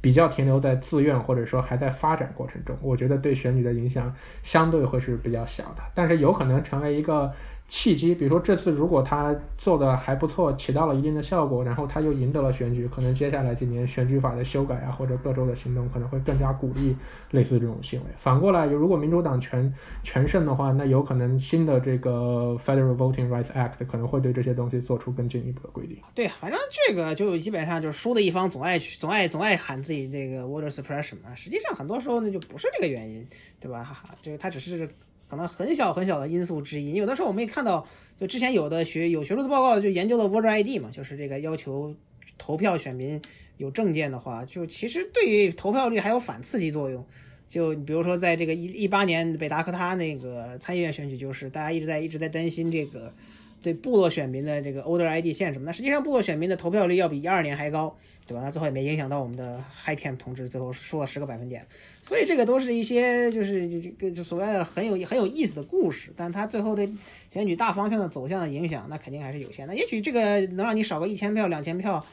[0.00, 7.32] 比较停留在自愿或者说还在发展过程中，我觉得对选举的影响相对会是比较小的，但是有可能成为一个。
[7.68, 16.96] 契机，比如说这次如果他做的还不错，起到了一定的效果，然后他又赢得了选举，可能接下来几年选举法的修改啊，或者各州的行动可能会更加鼓励
[17.30, 18.06] 类似这种行为。
[18.16, 19.70] 反过来，如果民主党全
[20.02, 25.98] 全胜的话，那有可能新的这个 Federal Voting Rights Act 可能会对这些东西做出更进一步的规定。
[26.14, 33.26] 对，反正这个就基本上就是输的一方总爱去总爱总爱喊自己这个 voter suppression 啊，实际上很多时候呢就不是这个原因，
[33.60, 33.84] 对吧？
[33.84, 34.88] 哈哈，就是他只是。
[35.28, 37.86] 可能很小很小的因素之一，有的时候我们也看到，
[38.18, 41.94] 就之前有的学有学术的报告就研究了 voter ID 嘛，就是这个要求
[42.38, 43.20] 投票选民
[43.58, 47.04] 有证件的话，就其实对于投票率还有反刺激作用。
[47.46, 53.12] 就你比如说在这个一一八年北达科他那个参议院选举，就是大家一直在一直在担心这个
[53.62, 55.66] 对部落选民的这个 older ID 限制嘛。
[55.66, 57.96] 那实际上部落选民的投票率要比一二年还高，
[58.26, 58.40] 对吧？
[58.42, 61.66] 那最后也没影响到我们的 High Camp 同志，最后输了十个百分点。
[62.02, 66.88] 所以这个都是一些就是这个就所谓的很有很有意思的故事，但它最后对
[67.32, 69.74] 选举大方向的走向的影响，那肯定还是有限的。
[69.74, 72.04] 也许这个能让你少个一千票、两千票。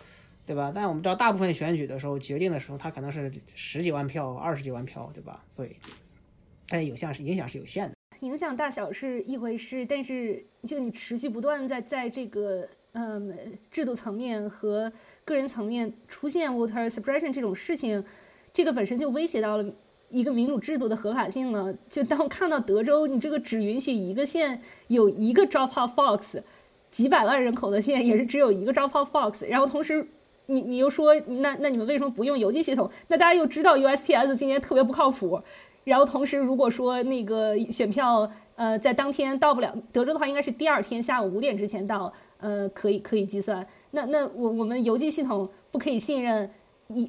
[0.48, 0.72] 对吧？
[0.76, 5.44] 但我们知道，大部分选举的时候决定的时候，它可能是十几万票、二十几万票，对吧？
[5.48, 5.76] 所以，
[6.68, 7.95] 它有像是影响是有限的。
[8.22, 13.36] 影响大小是一回事，但是就你持续不断在在这个嗯
[13.70, 14.92] 制度层面和
[15.24, 18.04] 个人层面出现 voter suppression 这种事情，
[18.54, 19.66] 这个本身就威胁到了
[20.10, 21.74] 一个民主制度的合法性了。
[21.90, 26.38] 就当看到德州，你这个只允许一个县有一个 drop off box，
[26.90, 30.08] 几百万人口的县也是只有一个 drop off box，然后同时。
[30.48, 32.88] 你你又说那那你们为什么不用邮寄系统？
[33.08, 35.42] 那大家又知道 USPS 今年特别不靠谱，
[35.86, 43.66] 然后同时如果说那个选票呃在当天到不了，德州的话应该是第二天下午五点之前到，呃可以可以计算。
[43.92, 46.50] 那那我我们邮寄系统不可以信任，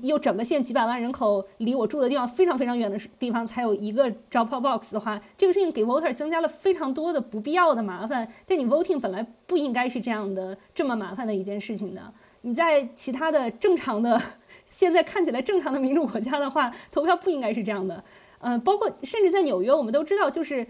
[0.03, 8.29] 又整个县几百万人口离我住的地方非常非常远的地方才有一个 drop box 的话，这个事情给 voter 增加了非常多的不必要的麻烦。
[8.47, 12.13] 但你 voting 本来不应该是这样的这么麻烦的一件事情的。
[12.43, 14.21] 你在其他的正常的，
[14.71, 18.05] 现在看起来正常的民主国家的话，投票不应该是这样的。
[18.47, 20.65] 呃，包括甚至在纽约，我们都知道，就是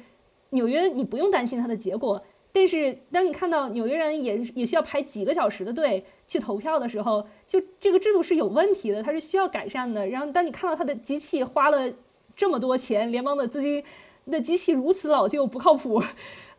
[0.51, 2.24] 纽约你不用担心它的结果。
[2.51, 10.07] 但是当你看到纽约人也也需要排几个小时的队去投票的时候，就这个制度是有问题的，它是需要改善的。
[10.07, 11.93] 然后当你看到它的机器花了
[12.35, 13.85] 这么多钱，联邦的资金，
[14.24, 16.03] 那机器如此老旧不靠谱。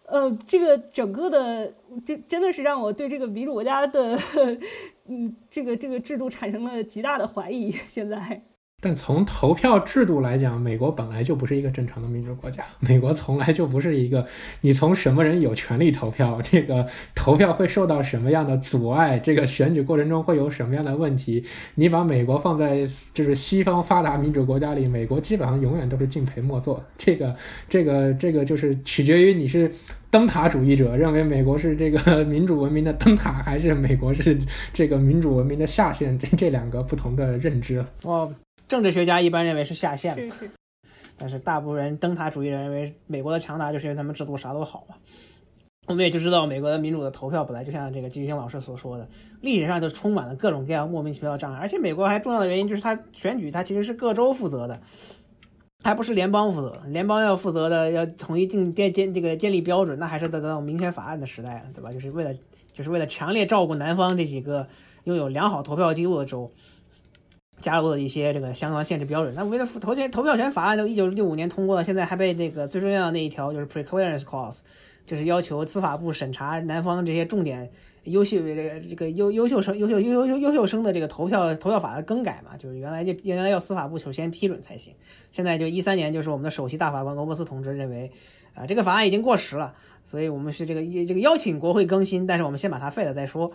[0.05, 1.74] 呃，这个整个的，
[2.05, 4.15] 这真的是让我对这个民主国家的，
[5.09, 7.72] 嗯，这个这个制度产生了极大的怀疑。
[7.72, 8.43] 现在。
[8.80, 12.63] 但从投票制度来讲，美国本来就不是一个正常的民主国家。
[12.80, 14.28] 美国从来就不是一个，
[14.61, 21.43] 你从什么人有权利投票，这个投票会受到什么样的阻碍，这个选举过程中会有什么样的问题。
[21.73, 26.86] 你把美国放在就是西方发达民主国家里，美国基本上永远都是敬陪末座。
[26.99, 27.36] 这个
[27.67, 29.71] 这个这个就是取决于你是
[30.11, 34.38] 灯塔主义者，认为美国是这个 民主文明的灯塔，还是美国是
[34.71, 37.84] 这个民主文明的下限，这这两个不同的认知。
[38.03, 38.32] 哦。
[38.68, 40.36] 政治学家一般认为是下线嘛，
[41.18, 44.95] 但是大部分人灯塔主义认为美国的强大就是因为他们制度啥都好嘛。
[45.88, 49.07] 我们也就知道美国的民主的投票本来就像这个金玉兴老师所说的，
[49.39, 51.59] 历史上就充满了各种各样莫名其妙的障碍。
[51.59, 54.82] 而且美国还重要的原因就是它选举它其实是各州负责的，
[55.82, 56.78] 还不是联邦负责。
[56.88, 61.93] 联邦要负责的要统一定建建这个建立标准，那还是得到民权法案的时代了，对吧？
[61.93, 62.34] 就是为了
[62.74, 64.68] 就是为了强烈照顾南方这几个
[65.05, 66.51] 拥有良好投票记录的州。
[67.60, 69.34] 加入了一些这个相关限制标准。
[69.36, 74.60] 那为了投权投票权法案，就一九六五年通过了，现在还被那个最重要的那一条就是 preclearance clause，
[75.05, 77.70] 就是要求司法部审查南方这些重点
[78.03, 84.93] 优秀这个这个优优秀生优秀优优优优秀生的这个投票投票法的更改嘛，就是原来就原来要司法部首先批准才行。
[85.32, 88.10] 现在就一三年，就是我们的首席大法官罗伯斯同志认为，
[88.53, 93.51] 啊，这个法案已经过时了，所以我们是这个这个邀请国会更新，但是我们先把它废了再说。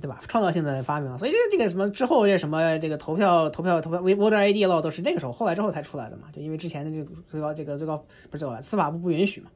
[0.00, 0.20] 对吧？
[0.28, 6.24] 创造性的发明，所以这个这个什么之后这什么这个投票投票投票 voter ID law 都是那个时候后来之后才出来的嘛？
[6.34, 7.96] 就因为之前的这个最高这个最高
[8.28, 9.50] 不是最高司法部不允许嘛，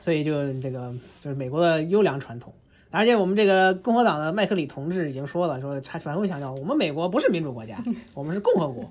[0.00, 2.52] 所以就这个就是美国的优良传统。
[2.90, 7.76] 而且我们这个共和党的麦克里同志已经说了，说他反复强调，我们美国不是民主国家，
[8.14, 8.90] 我们是共和国。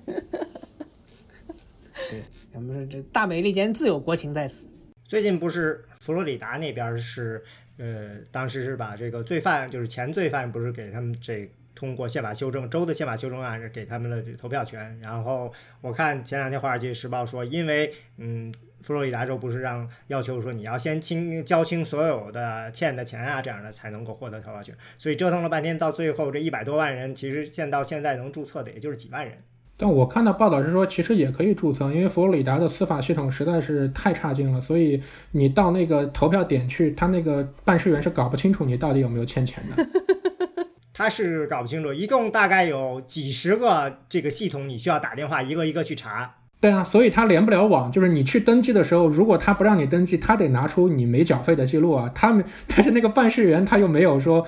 [2.08, 2.22] 对，
[2.54, 4.68] 我们是这大美利坚自有国情在此。
[5.04, 7.42] 最近不是佛罗里达那边是。
[7.78, 14.98] 呃，当时是把这个罪犯，就是前罪犯，不是给他们这通过宪法修正，州的宪法修正案是给他们的投票权。
[15.00, 15.52] 然后
[15.82, 18.50] 我看前两天《华尔街时报》说，因为嗯，
[18.80, 24.74] 佛罗里达州不是让要求说你要先清交清所有的欠的钱啊，这样的才能够获得投票权。
[24.96, 29.42] 所以折腾了半天，到最后这一百多万人，其实现到现在能注册的也就是几万人。
[29.78, 35.02] 但我看到报道是说，其实也可以注册，因为佛罗里达的司法系统实在是太差劲了，所以
[35.32, 39.86] 你到那个投票点去，他那个办事员是搞不清楚你到底有没有欠钱的。
[40.94, 46.36] 他是搞不清楚，一共大概有几十个这个系统，你需要打电话一个一个去查。
[46.58, 52.10] 对啊，所以他连不了网，就是你去登记的时候，如果他不让你登记，他得拿出你没缴费的记录啊。
[52.14, 54.46] 他们但是那个办事员他又没有说。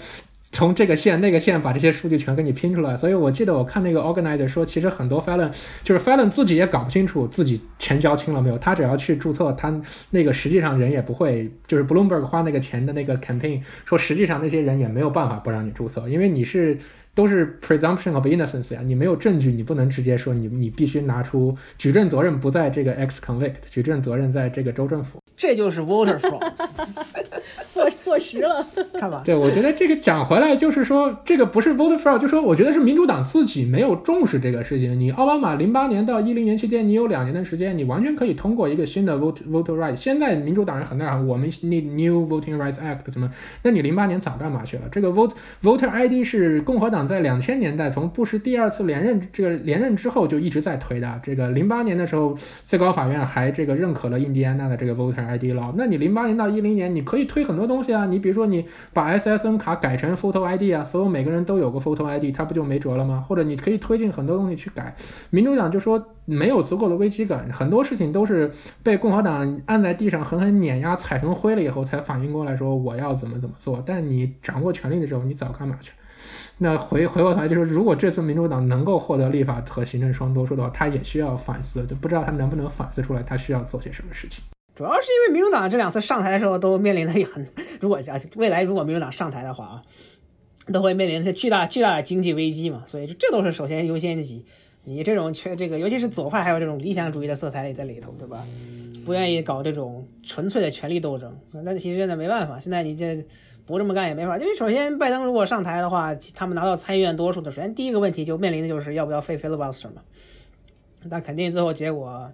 [0.51, 5.51] 从这个线那个线把这些数据全给你拼出来，所以我记得我看那个 organizer 说，其实很多 felon
[5.85, 9.81] 就是 felon 自己也搞不清楚自己钱交清了没有，他只要去注册，他
[10.11, 16.79] 那个实际上人也不会，就是 Bloomberg 花那个钱的那个 campaign 说，实际上那些人也没有办法不让你注册，因为你是
[17.15, 26.41] 都是 presumption of innocence 呀，你没有证据，你不能直接说你你必须拿出举证责任不在这个 ex convict，举证责任在这个州政府，这就是 voter fraud，做。
[28.09, 28.67] 坐实了。
[28.99, 34.99] 看吧，对，我觉得这个讲回来就是说，这个不是 voter fraud，就说我觉得是民主党自己没有重视这个事情。
[34.99, 39.95] 你奥巴马零八年到一零年期间，你有两年的时间，你完全可以通过一个新的 vote voter right。
[39.95, 43.31] 现在民主党人很大，我们 need new voting rights act 什么？
[43.63, 44.85] 那你零八年早干嘛去了？
[44.91, 45.33] 这个 vote
[45.63, 51.21] voter ID 是共和党在两千年代从布什第二次连任这个连任之后就一直在推的。
[51.23, 55.75] 这个零八年的时候，最高法院还这个认可了印第安纳的这个 voter ID law。
[55.77, 57.98] 那你零八年到一零年，你可以推很多东西啊。
[58.07, 63.25] 你比如说你把 SSN 卡改成 photo ID 啊，所有每个人都有个 photo ID，它不就没辙了吗？
[63.29, 64.95] 或者你可以推进很多东西去改。
[65.31, 73.83] 民主党就说没有足够的危机感，很多事情都是被共和党按在地上狠狠碾压、踩成灰了以后才反应过来说我要怎么怎么做。
[73.85, 75.93] 但你掌握权力的时候，你早干嘛去？
[76.61, 84.43] 那回回过头来就是，如果这次民主党能够获得立法和行政双多数的话，他也需要反思，就不知道他能不能反思出来，他需要做些什么事情。
[84.79, 87.45] 主要是因为民主党这两次上台的时候都面临的很，
[87.83, 89.83] 如果啊未来如果民主党上台的话啊，
[90.73, 94.47] 都会面临着巨大巨大的经济危机嘛，所以这都是首先优先级。
[94.85, 98.47] 你这种缺这个，尤其是左派还有这种理想主义的色彩也在里头，对吧？
[99.05, 103.27] 不愿意搞这种纯粹的权力斗争，那其实呢没办法，现在你这
[103.67, 104.39] 不这么干也没法。
[104.39, 110.03] 因为首先拜登如果上台的话，他们拿到参议院多数的，首先第一个问题就面临的就是要不要废 filibuster 嘛，
[111.11, 112.31] 但肯定最后结果。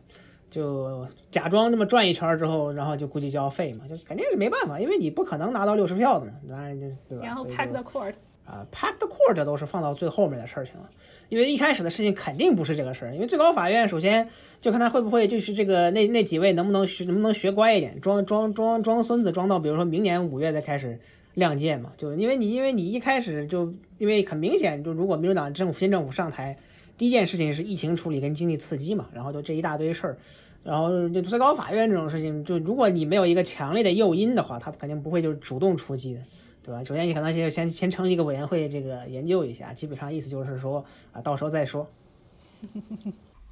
[0.54, 7.24] 就假装那么转一圈之后，然后就估计就要废嘛，就肯定是没办法，因为你不可能拿到六十票的嘛，当然就对吧？
[7.24, 8.14] 然后 pack the court
[8.46, 10.88] 啊，pack the court 这都是放到最后面的事情了，
[11.28, 14.28] 因为一开始的事情肯定不是这个事儿，因为最高法院首先
[14.60, 20.96] 就看他会不会就是这个那那几位能不能学能不能学乖一点，装装装装孙子装到比如说明年五月再开始
[21.34, 26.56] 亮剑嘛，就因为你因为你一开始就因为很明显就如果民主党政府新政府上台，
[26.96, 30.16] 第一件事情是疫情处理跟经济刺激嘛，然后就这一大堆事儿。
[30.64, 36.20] 然后就最高法院这种事情，就如果你没有一个强烈的诱因的话，他肯定不会就是主动出击的，
[36.62, 36.82] 对吧？
[36.82, 41.86] 首先你可能先先先成立一个委员会，这个研究一下，基本上意思就是说啊，到时候再说。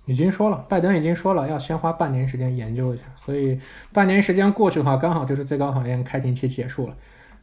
[0.07, 3.61] 已经说了，拜登已经说了，要先花半年时间研究一下，所以
[3.93, 6.97] 半年时间过去的话，刚好就是最高法院开庭期结束了，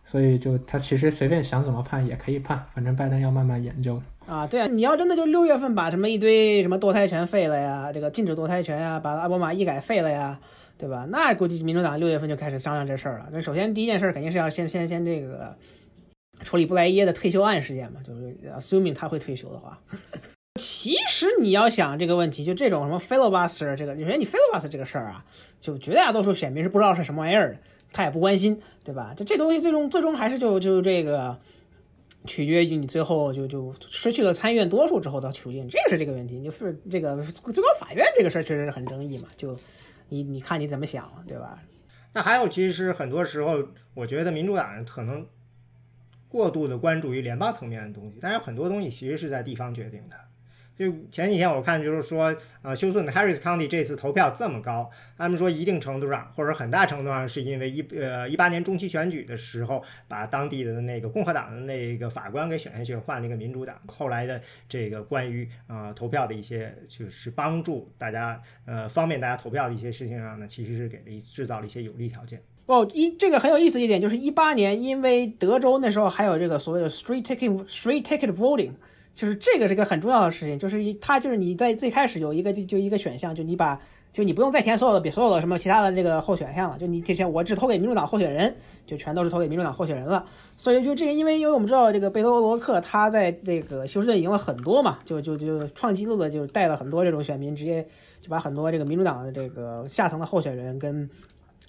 [0.10, 4.02] 所以就他其实随便想怎么判也可以判，反正拜登要慢慢研究。
[4.26, 10.40] 啊，对啊，你要真的就六月份把什么一堆什么堕胎权废了呀，这个禁止堕胎权呀，把奥巴马医改废了呀，
[10.78, 11.06] 对吧？
[11.10, 13.30] 那估计民主党六月份就开始商量这事儿了。
[13.32, 15.56] 那首先第一件事肯定是要先先先这个
[16.42, 19.80] 处理布莱耶的退休案事件嘛，就是 assuming 他会退休的话。
[20.56, 25.24] 其实你要想这个问题，就这种什么 filibuster 这个，首先你 filibuster 这个事儿啊，
[25.60, 27.58] 就绝大多数选民是不知道是什么玩意儿的，
[27.92, 29.14] 他也不关心，对吧？
[29.16, 31.40] 就这东西最终最终还是就就这个。
[32.28, 36.44] 取决于你最后就就失去了参议院多数之后的处境，这是这个问题。
[36.44, 39.58] 就是这个最高法院这个事儿确实是很争议嘛，就
[40.10, 41.64] 你你看你怎么想，对吧？
[42.12, 43.64] 那还有，其实很多时候，
[43.94, 45.26] 我觉得民主党人可能
[46.28, 50.18] 过度的关注于联邦层面的东西，但是很多东西其实是在地方决定的。
[50.80, 63.76] 就前几天我看，就是说，呃，休斯顿的 Harris County 这次投票这么高，他们说一定程度上或者很大程度上是因为一呃一八年中期选举的时候，把当地的那个共和党的那个法官给选下去，换了一个民主党。
[63.88, 72.42] 后来的这个关于啊投票的一些就是帮助大家呃方便大家投票的一些事情上呢，其实是给了制造了一些有利条件。
[72.68, 78.72] 哦，一这个很有意思一点就是一八年，因为德州那时候还有这个所谓的 street ticket street ticket voting。
[79.14, 83.80] 就是这个是个很重要的事情，就是一它就是你在最开始有一个就就一个选项，就你把
[84.12, 88.56] 就你不用再填所有的比所有的什么其他的这个候选项了，就你之前我只投给民主党候选人，
[88.88, 90.26] 就全都是投给民主党候选人了。
[90.56, 97.86] 所以就这个，因为因为我们知道这个贝多罗克他在这个休斯顿赢了很多嘛，就就就创纪录的就带了很多这种选民，直接
[98.22, 101.10] 就把很多这个民主党的这个下层的候选人跟。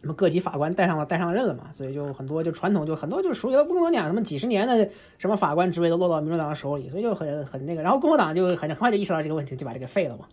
[0.02, 4.88] 什么各级法官带上了带上任了嘛，所以就很多就传统就很多就是属于不能讲什么几十年的
[5.18, 7.82] 什么法官职位都落到民主党手里，所以就很很那个。
[7.82, 10.26] 然后共和党就很很快就意识到这个问题，就把这个废了嘛，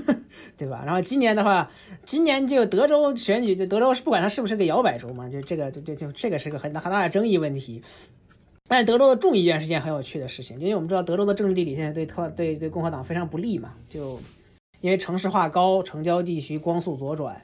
[0.56, 0.82] 对吧？
[0.86, 1.70] 然后今年的话，
[2.04, 7.82] 今年就德州选举，就德州是不管它是不是个摇摆州嘛，就这个就就就这个是个很大很大的争议问题。
[8.66, 14.18] 但是德州的众议院是件很有趣的事情，因为我们知道德州的政治地理现在对特对对共和党非常不利嘛，就
[14.80, 17.42] 因为城市化高，城郊地区光速左转。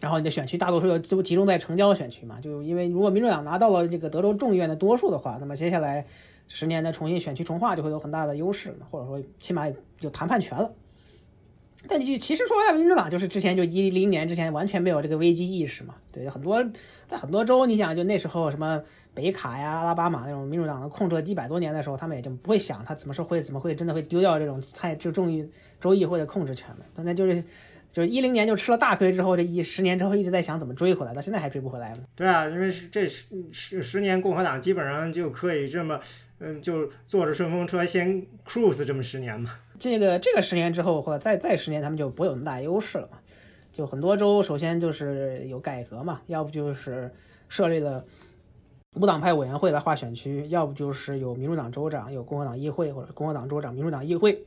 [0.00, 6.06] 然后你的选区大多数都集中在城郊选区嘛，就因为如果民主党拿到了这个德州众议院的多数的话，那么接下来
[6.46, 9.66] 十年的重新选区重划就会有很大的优势，或者说起码
[10.00, 10.72] 有谈判权了。
[11.88, 16.64] 但你其实说白了，民主党就是之前就一零年之前完全没有这个危机意识嘛，对，很多
[17.06, 18.80] 在很多州，你想就那时候什么
[19.14, 25.48] 北卡呀、阿拉巴马那种民主党的控制了一百多年的时候，他们也就不会想他怎么说会怎么会真的会丢掉这种参就众议
[25.80, 27.42] 州议会的控制权嘛，但那就是。
[27.90, 32.02] 就是一零年就吃了大亏之后，这一十年之后一直在想怎么追回来，到现在还追不回来吗？
[32.14, 35.98] 对啊，因为是这十十十年共和党基本上就可以这么，
[36.38, 39.50] 嗯，就坐着顺风车先 cruise 这么十年嘛。
[39.78, 43.18] 这个这个十年之后，或者再再十年，他们就不会有那么大优势了嘛。
[43.72, 47.10] 就很多州，首先就是有改革嘛，要不就是
[47.48, 48.04] 设立了
[48.96, 54.44] 无党派委员会来划选区，要不就是有民主党州长，有共和党议会，或者共和党州长、民主党议会，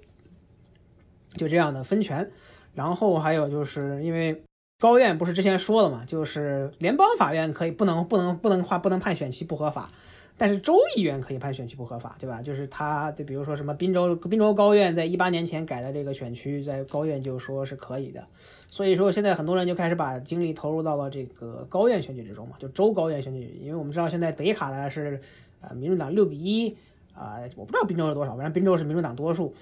[1.37, 2.29] 就这样的分权。
[2.73, 4.43] 然后还有就是因为
[4.79, 9.89] 高院不是之前说了嘛，就是联邦法院可以不能不能不能划不能判选区不合法。
[10.37, 12.41] 但是州议院可以判选区不合法，对吧？
[12.41, 18.25] 就是他，就比如说什么滨州滨州高院在一八年前改的这个选区，在高院就说是可以的。
[18.67, 23.55] 所以说现在很多人就开始把精力投入到了这个高院选举之中嘛，就州高院选举。
[23.61, 25.21] 因为我们知道现在北卡呢是
[25.59, 26.75] 呃民主党六比一
[27.13, 29.53] 啊，我不知道滨州是多少，反正滨州是民主党多数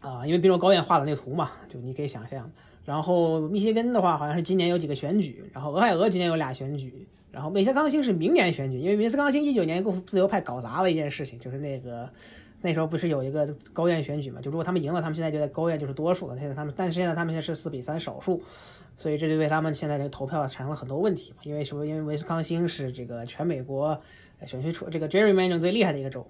[0.00, 2.50] 啊，因为滨州高院画的那个图嘛，就你可以想象。
[2.84, 7.06] 然后密歇根的话好像是今年有几个选举，然后俄亥俄今年有俩选举。
[7.30, 12.10] 然后威斯康星是明年选举，因为威斯康星一九年跟自由派搞砸了一件事情，就是那个
[12.60, 14.40] 那时候不是有一个高院选举嘛？
[14.40, 16.36] 就如果他们赢了，他们现在就在高院就是多数了。
[16.36, 18.42] 现在他们，但是现在他们现在是四比三少数，
[18.96, 21.36] 所以这就为他们现在这个投票产生了很多问题嘛。
[21.44, 21.86] 因为什么？
[21.86, 24.00] 因为威斯康星是这个全美国
[24.44, 26.26] 选区出这个 gerrymandering 最厉害的一个州。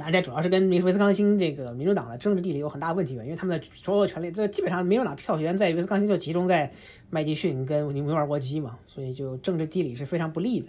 [0.00, 6.70] 那这主要是跟威斯康星这个民主党的政治地理有很大问题吧因为他们的所有权利，这基本上民主党票源在威斯康星就集中在
[7.10, 10.68] 麦迪逊跟纽尔沃基嘛，所以就政治地理是非常不利的，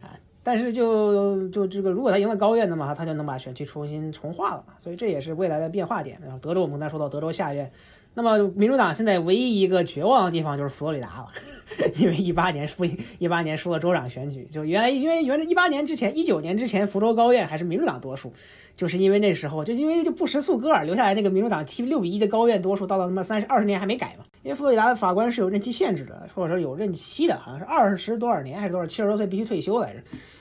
[0.00, 6.18] 啊，但是就就这个，如果他赢了高院的嘛，他就能把选区重新重划了嘛，所以这也是未来的变化点。
[6.22, 7.70] 然后德州我们刚才说到德州下院。
[8.12, 11.28] 那么，民主党现在唯一一个绝望的地方就是佛罗里达了，
[11.96, 12.84] 因为一八年输
[13.18, 18.32] 一八年输了州长选举，就原来因为原来一八年之前一九年之前福州高院还是民主党多数，
[18.76, 30.00] 就是因为那时候就因为就不识素戈尔留下来那个民主党七六比一的高院多数，到了他妈三十二十年还没改嘛，因为佛罗里达的法官是有任期限制的，或者说有任期的，好像是二十多少年还是多少七十多岁必须退休来着。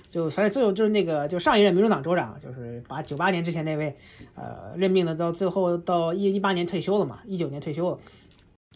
[0.09, 3.95] 就反正最后就是那个，就上一任民主党州长，就是八九八年之前那位，
[4.33, 7.99] 呃，任命的，到最后到一一八年退休了嘛，一九年退休了，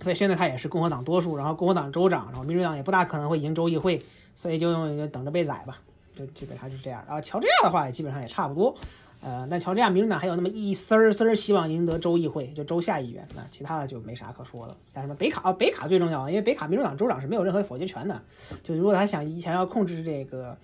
[0.02, 4.00] 所以现在他也是共和党多数，然后共和党州长，然后民主党也不大可能会赢州议会，
[4.36, 5.82] 所以就用等着被宰吧，
[6.16, 7.04] 就基本上是这样。
[7.08, 8.76] 然后乔治亚的话也基本上也差不多，
[9.22, 14.78] 呃，那乔治亚民主党还有那么一丝儿丝儿希望赢得州议会，就州下议员，那其他的就没啥可说了。
[14.94, 18.22] 像什么北卡，北卡最重要，因为北卡民主党州长是没有任何否决权的，
[18.62, 20.56] 就如果他想想要控制这个。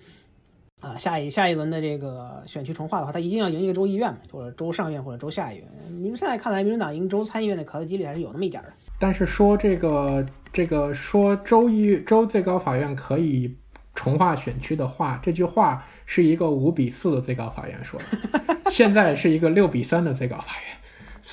[0.80, 5.66] 啊，下一下一轮的这个选区重划的话，他一定要赢一个州议院嘛，或者州上院或者州下议院。
[5.88, 8.72] 你们现在看来，民主党赢州参议院的可能几率还是有那么一点的。
[8.98, 13.54] 但是说这个这个说州议州最高法院可以
[13.94, 20.76] 重划选区的话，这句话是一个五比四的最高法院说的， 现在是一个六比三的最高法院。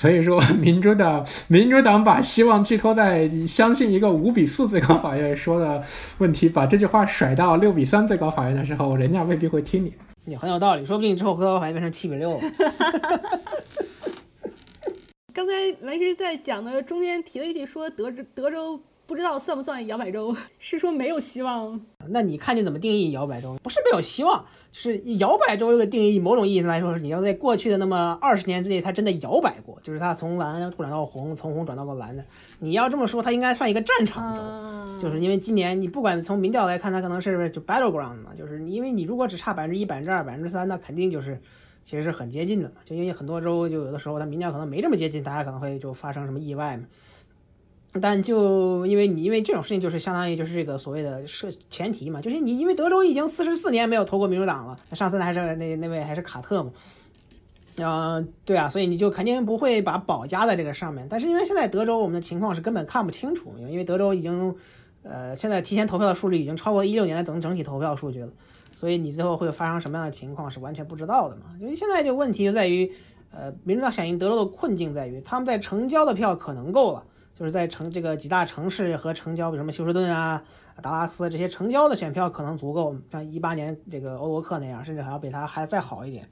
[0.00, 5.82] 所以说，民主党 民主党把希望寄托在相信一个五比四最高法院说的
[6.18, 9.92] 问题，把这句话甩到六比三最高法院的时候，人家未必会听你。
[10.24, 12.40] 你很有道理，说不定之后最高法院变成七比六。
[15.34, 18.80] 刚才兰师在讲的中间提了一句，说德州德州。
[19.08, 20.36] 不知道算不算摇摆州？
[20.60, 21.80] 是说没有希望？
[22.10, 23.56] 那你看你怎么定义摇摆州？
[23.62, 32.22] 不是没有希望，就是摇摆州这个定义，某种意义上来说是你要在过去的那么二十年之内，它真的摇摆过，就是它从蓝转到红，从红转到过蓝的。
[32.58, 41.40] 你要这么说，它应该算一个战场州，就是因为今年你不管从民调来看，它可能是就 battleground 嘛，就是因为你如果只差百分之一、百分之二、百分之三，那肯定就是
[41.82, 42.74] 其实是很接近的嘛。
[42.84, 46.84] 就因为很多州就有的时候它民调可能没这么接近，大家可能会就发生什么意外嘛。
[48.02, 56.70] 但就因为你因为这种事情，就是相当于就是这个所谓的设前提嘛，就是你因为德州已经四十四年没有投过民主党了，上次还是那那位还是卡特嘛，
[57.76, 61.06] 嗯，对啊，所以你就肯定不会把宝加在这个上面。
[61.08, 64.54] 但是因为现在德州我们的情况是根本看不清楚，因为德州已经
[65.02, 68.30] 呃现在提前投票的数据已经超过一六年的整整体投票数据了，
[68.74, 71.44] 所以你最后会发生什么样的情况是完全不知道的嘛。
[71.58, 72.92] 因为现在就问题就在于，
[73.32, 77.02] 呃，民主党响应德州的困境在于他们在成交的票可能够了。
[77.38, 80.42] 就是在城这个几大城市和成交，比如什么休斯顿啊、
[80.82, 86.28] 达拉斯这些成交的选票可能足够，像一八年这个欧罗克那样，甚至还要比他还再好一点。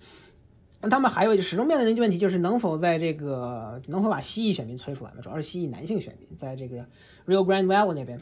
[0.80, 5.20] 那他们还有始终面临的一个问题，就是能否在这个能否把西裔选民催出来嘛？
[5.22, 6.78] 主要是西裔男性选民，在这个
[7.24, 8.20] Rio Grande Valley 那边，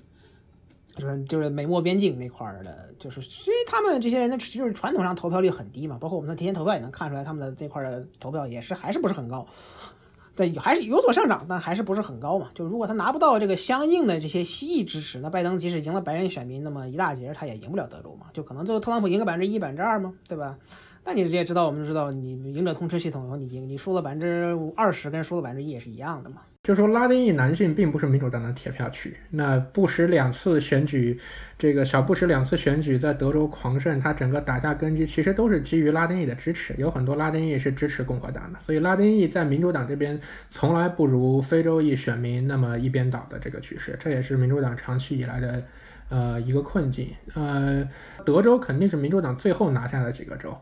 [0.97, 9.47] 就是就是美墨边境那块儿的，就是因为他们这些人的就是传统上投票率很低嘛，包括我们的提前投票也能看出来，他们的那块的投票也是还是不是很高。
[10.37, 12.51] 对，还是有所上涨，但还是不是很高嘛？
[12.55, 18.27] 就如果他拿不到这个相应的这些西裔支持，那拜登即使赢了白人选民那么一大截，他也赢不了德州嘛？
[18.33, 20.13] 就可能最后特朗普赢个百分之一、百分之二嘛？
[20.27, 20.59] 对吧？
[21.05, 26.39] 那你也知道，我们就知道，你赢者通吃系统，你赢你输了百分之二十，跟输了百分之一也是一样的嘛？
[26.65, 29.15] 就说拉丁裔男性并不是民主党的铁票区。
[29.29, 31.21] 那布什两次选举，
[31.59, 36.75] 这个小布什两次选举在德州狂胜，他整个打下根基，其实都是基于拉丁裔的支持。
[36.79, 40.19] 有很多拉丁裔是支持共和党的，所以拉丁裔在民主党这边
[40.49, 43.95] 从来不如非洲裔选民那么一边倒的这个趋势。
[44.01, 45.63] 这也是民主党长期以来的
[46.09, 47.11] 呃一个困境。
[47.35, 47.87] 呃，
[48.25, 50.57] 德州肯定是民主党最后拿下的几个州。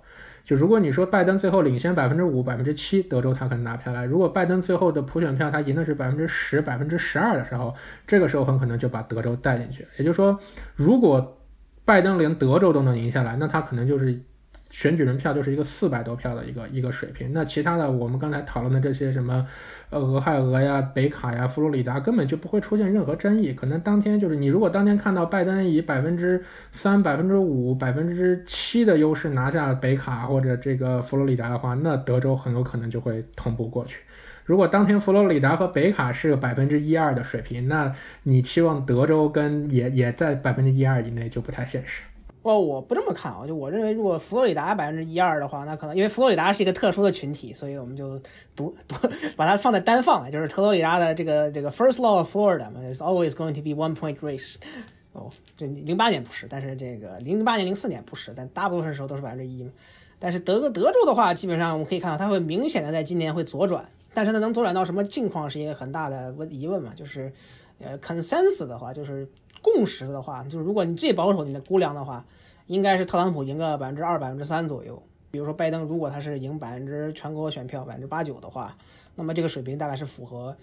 [0.44, 4.04] 就如果你说拜登最后领先百分之五、百分之七，德州他可能拿不下来。
[4.04, 7.74] 如果拜登最后的普选票他赢的是百分之十、百分之十二的时候，
[8.06, 9.86] 这个时候很可能就把德州带进去。
[9.98, 10.38] 也就是说，
[10.74, 11.38] 如果
[11.84, 14.20] 拜登连德州都能赢下来，那他可能就是。
[14.72, 19.46] 选举人票就是一个四百多票的一个一个水平，那其他的我们刚才讨论的这些什么，
[19.90, 23.52] 呃，俄亥俄呀、北卡呀、佛罗里达根本就不会出现任何争议。
[23.52, 26.42] 可能当天就是你如果当天看到拜登以百分之
[26.72, 33.98] 三、百分之五、百分之七的优势拿下北卡或者这个佛罗里达的话，那德州很有可能就会同步过去。
[34.44, 42.02] 如果当天佛罗里达和北卡是百分之一二的水平，那你期望德州跟也也在百分之一二以内就不太现实。
[42.42, 48.18] 哦，我不这么看啊，就我认为，如果佛罗里达百分之一二的话，那可能因为佛罗里达是一个特殊的群体，所以我们就
[48.56, 48.96] 独独
[49.36, 54.56] 把它放在单放，就是佛罗里达的这个这个 first law of Florida 嘛，is always going to be one point race。
[55.12, 59.70] 哦，这零八年不是，但是这个零八年、零四年不是，但大部分时候都是百分之一嘛。
[60.18, 67.30] 但是德德州的话，基本上我们可以看到，它会明显的在今年会左转，但是呢，能左转到什么境况是一个很大的问疑问嘛，就是
[67.78, 69.28] 呃 consensus 的话，就是
[69.62, 72.22] 共识的话，就是如果你最保守你的估量的话。
[72.68, 75.02] 应该是特朗普赢个百分之二、百分之三左右。
[75.32, 78.74] 比如说拜登，如果他是赢百分之全国选票百分之八九的话，
[79.16, 80.56] 那么这个水平大概是符合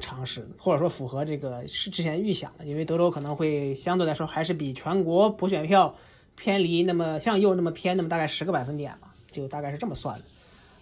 [0.00, 2.64] 常识的，或者说符合这个是之前预想的。
[2.64, 5.94] 因为德州可能会相对来说还是比全国普选票
[6.36, 10.24] 偏离那么向右那么偏那么大概十个百分点嘛，就大概是这么算的。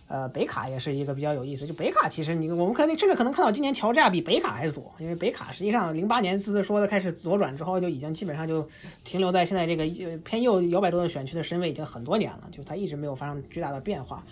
[0.08, 1.66] 呃，北卡也是一个比较有意思。
[1.66, 8.66] 就北卡，其实你我们可能甚至可能看到今年乔治亚比北卡还左，因为北卡实际上零八年自说的开始左转之后，就已经基本上就
[9.04, 9.84] 停留在现在这个
[10.24, 14.24] 偏右摇摆州的选区的身位已经很多年了，就它一直没有发生巨大的变化。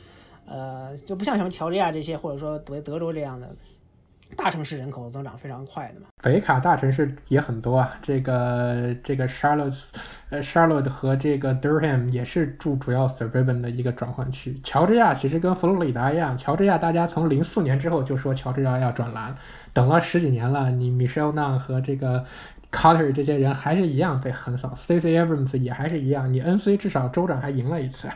[0.47, 3.55] 呃，就不像什么乔治亚这些，或者说德德州这样的。
[4.35, 7.91] 大城市人口增长非常快的嘛，北卡大城市也很多啊。
[8.03, 9.77] 这个这个 Charlotte，
[10.31, 14.61] 呃，Charlotte 和这个 Durham 也是住主要 suburban 的一个转换区。
[14.63, 19.35] 乔治亚其实跟佛罗里达一样，乔治亚大家从零四年之后就说乔治亚要转蓝，
[19.73, 22.25] 等了十几年了，你 Michelle Nunn 和这个
[22.71, 28.09] Carter 这些人还是一样被横扫，Stacey Abrams 也还是一样，你 NC 至少州长还赢了一次。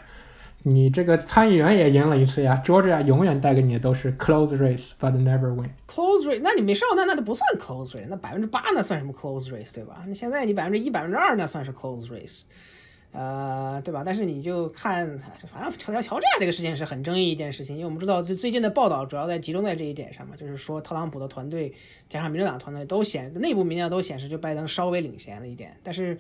[0.63, 5.71] 你这个参议员也赢了一次呀，Georgia 永远带给你的都是 close race，but never win。
[5.89, 10.05] close race，那你没上那那都不算 close race，那百分之八那算什么 close race，对吧？
[10.07, 12.43] 那现在你百分之一、百分之二那算是 close race，
[13.13, 14.03] 呃，对吧？
[14.05, 15.19] 但是你就看，
[15.49, 21.73] 反正乔乔乔治亚这个事情是很争议一件事情，因为我们知道最最近的报道主要在集中在这一点上嘛，就是说特朗普的团队
[22.07, 26.19] 加上民主党团队都显内部民调都显示就拜登稍微领先了一点，但是。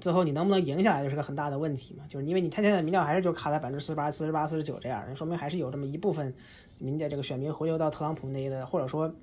[0.00, 2.04] 最后你能不能赢下来，就是个很大的问题嘛。
[2.08, 6.34] 就是因为你他现在民调还是就卡在百分之四十八、四十八、四十九这样，说明还是有这么一部分
[6.78, 9.14] 民调这个选民回流到特朗普那的，或者说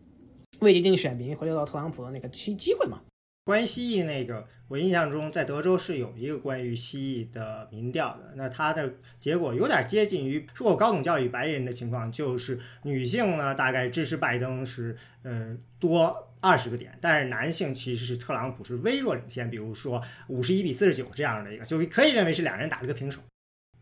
[0.59, 2.99] 未决定选民回流到特朗普的那个机机会嘛。
[3.45, 16.29] 关于蜥蜴那个，我印象中在德州是有一个关于蜥蜴的民调的，那它的结果有点接近于受过高等教育白人的情况，就是女性呢大概支持拜登是呃多。
[16.43, 23.21] 二十个点，但是男性其实是特朗普是微弱领先，比如说五十一比四十九这样的一个，就可以认为是两人打了个平手。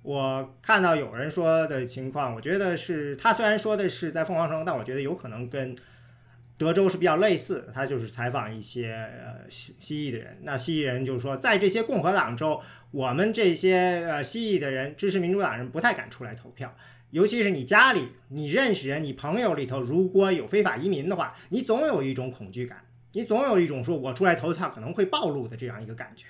[0.04, 5.76] 我看到有人说的情况，我觉得是他虽然说的是在凤凰城，但我觉得有可能跟
[6.62, 7.72] 德州是比较类似。
[7.74, 12.62] 他就是采访一些呃西西裔的人，那西裔人就是说，在这些共和党州，
[12.92, 16.76] 我们这些呃西裔的人支持民主党人不太敢出来投票。
[17.10, 26.28] 尤其是你家里、你认识人、你朋友里头，如果有非法移民的话，你总有一种恐惧感，你总有一种说我出来投票可能会暴露的这样一个感觉。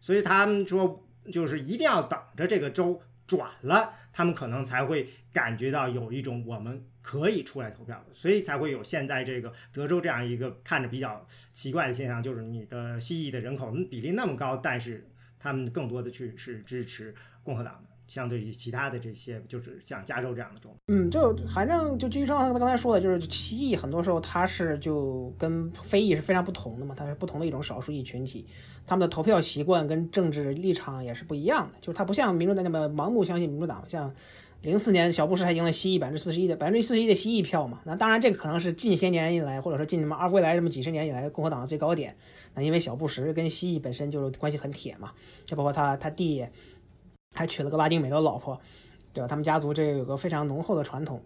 [0.00, 15.08] 所以他们说，就是一定要等着这个州转了，他们可能才会感觉到有一种我们可以出来投票，所以才会有现在这个德州这样一个看着比较奇怪的现象，就是你的西裔的人口比例那么高，但是
[15.38, 17.14] 他们更多的去是支持
[17.44, 17.90] 共和党的。
[18.08, 28.46] 相对于其他的这些，就是像加州这样的州，嗯，就反正就基于上刚才说的，就是蜥蜴很多时候它是就跟非裔是非常不同的嘛，它是不同的一种少数裔群体，
[28.86, 34.14] 他们的投票习惯跟政治立场也是不一样的，就是它不像民主党那么盲目相信民主党，像
[34.66, 42.16] 零四年小布什还赢了蜥蜴百分之四十一的百分之四十一的蜥蜴票嘛，那当然这个可能是近些年以来，或者说近什么二未来这么几十年以来共和党的最高点，
[42.54, 45.12] 那因为小布什跟蜥蜴本身就是关系很铁嘛，
[45.44, 46.44] 就包括他他弟。
[47.34, 48.58] 还娶了个拉丁美洲老婆，
[49.12, 49.28] 对吧？
[49.28, 51.20] 他们家族这有个非常浓厚的传统。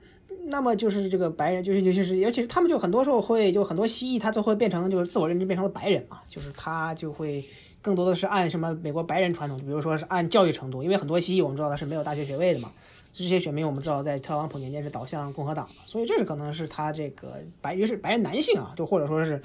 [0.47, 7.45] 那么就是这个白人，就是尤其是，尤其是他们就很多时候会，就很多蜥蜴，他就会变成就是自我认知变成了白人嘛，就是他就会
[7.81, 12.73] 更多的是按什么美国白人传统，比如说是按教育程度，因为很多蜥蜴我们知道他是没有大学学位的嘛，
[13.13, 19.43] 这些选民我们知道在特朗普年间是倒向共和党的，所以这是可能是他这个白，于是白人男性啊，就或者说是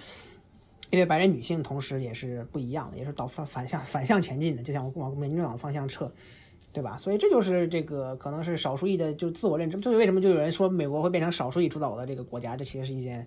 [0.91, 6.11] 因为白人女性同时也是不一样的，也是倒反反向反向前进的，就像往民主党方向撤。
[6.73, 6.97] 对吧？
[6.97, 9.79] 所以这就是这个可能是少数裔的，就自我认知。
[9.79, 12.57] 就是为什么就有人说美国会变成少数裔主导的这个国家？
[12.57, 13.25] 这其实是一件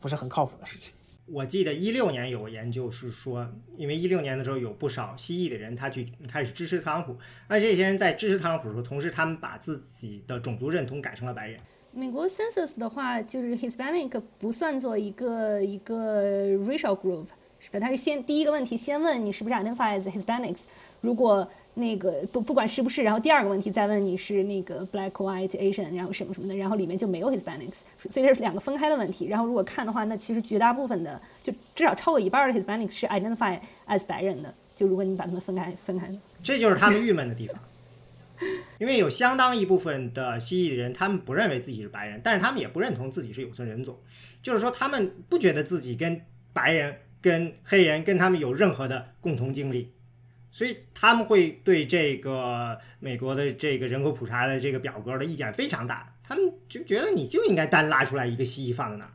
[0.00, 0.92] 不是很靠谱的事情。
[1.32, 7.16] 我记得一六年有个研究是说，因为一六年的时候有不少蜥蜴的人，他去开始支持特朗普。
[7.48, 11.60] 那这些人在支持特朗普的时候，同时他们把自己的种族认同改成了白人。
[11.92, 17.26] 美国 census 的话，就是 Hispanic 不算作一个一个 racial group，
[17.58, 17.78] 是吧？
[17.78, 20.64] 他是先第一个问题先问你是不是 identify as Hispanics，
[21.00, 29.28] 如果那个不不管是不是，然后第二个问题再问你是那个 black white Asian，然后什么什么的，然后里面就没有 Hispanics，所以这是两个分开的问题。
[29.28, 34.52] 然后如果看的话，那其实绝大部分的，就至少超过一半的 Hispanics 是 identify as 白人的。
[34.74, 36.10] 就如果你把他们分开分开，
[36.42, 37.56] 这就是他们郁闷的地方，
[38.78, 43.96] 因为有相当一部分的蜥蜴人，他们不认为自己是白人，但是他们也不认同自己是有色人种，
[44.42, 46.20] 就是说他们不觉得自己跟
[46.52, 49.92] 白人、跟黑人跟他们有任何的共同经历。
[50.52, 59.10] 所以他们会对这个美国的这个人口普查的这个表格的意见非常大，他们就觉得你就应该单拉出来一个蜥蜴放在那儿，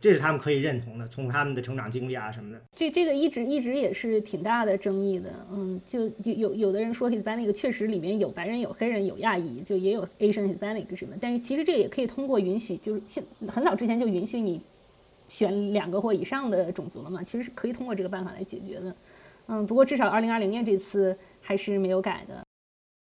[0.00, 2.60] 这是他们可以认同的，从他们的成长经历啊什么的。
[2.74, 14.60] 这这个一直一直也是挺大的争议的，嗯，就有有有的人说 Hispanic 确实里面有白人、有黑人、有亚裔，就也有 Asian Hispanic 什么，但是其实这个也可以通过允许，就是现很早之前就允许你
[15.26, 18.94] 选两个或以上的种族了嘛，其实是可以通过这个办法来解决的。
[19.48, 22.44] 嗯，不过至少二零二零年这次还是没有改的，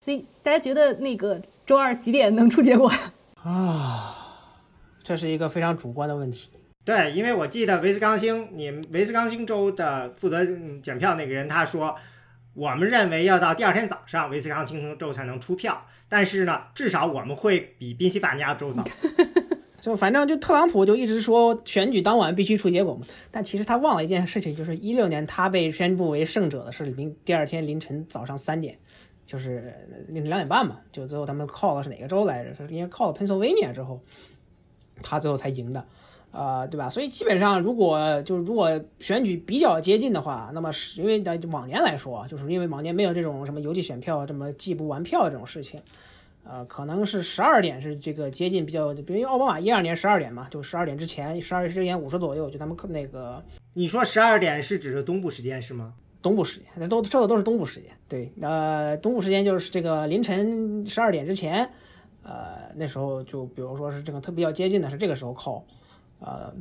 [0.00, 2.90] 所以大家觉得那个周二几点能出结果
[3.44, 4.16] 啊？
[5.02, 6.50] 这是一个非常主观的问题。
[6.84, 10.44] 对，因为我记得维斯康星，你维斯康星州的负责
[10.82, 11.94] 检票那个人他说，
[12.54, 18.82] 我们认为要到第二天早上维斯康星州才能出票，但是呢，至少我们会比宾夕法尼亚州早。
[19.80, 28.76] 就反正就特朗普就一直说选举当晚必须出结果嘛，但其实他忘了一件事情，就是一六年他被宣布为胜者的是凌第二天凌晨早上三点，
[29.26, 29.74] 就是
[30.08, 32.54] 凌晨两点半嘛，就最后他们 call 的是哪个州来着？
[32.54, 34.00] 是因为 call 了 Pennsylvania 之后，
[35.02, 35.82] 他最后才赢的，
[36.30, 36.90] 呃，对吧？
[36.90, 45.80] 所以基本上如果就是如果选举比较接近的话，那么是因为在往年来说，就是因为往年没有这种什么邮寄选票这么寄不完票这种事情。
[46.44, 53.42] 呃，可能是十二点是这个接近比较，比如奥巴马一二年十二点嘛，就十二点之前，十二之前五十左右，就他们那个。
[53.74, 55.94] 你说十二点是指的东部时间是吗？
[56.22, 57.90] 东部时间，都这的都是东部时间。
[58.08, 61.70] 对，呃，东部时间就是这个凌晨十二点之前，
[62.22, 65.62] 呃，那时候就比如说是这个特别要接近的是这个时候 call，
[66.18, 66.52] 呃。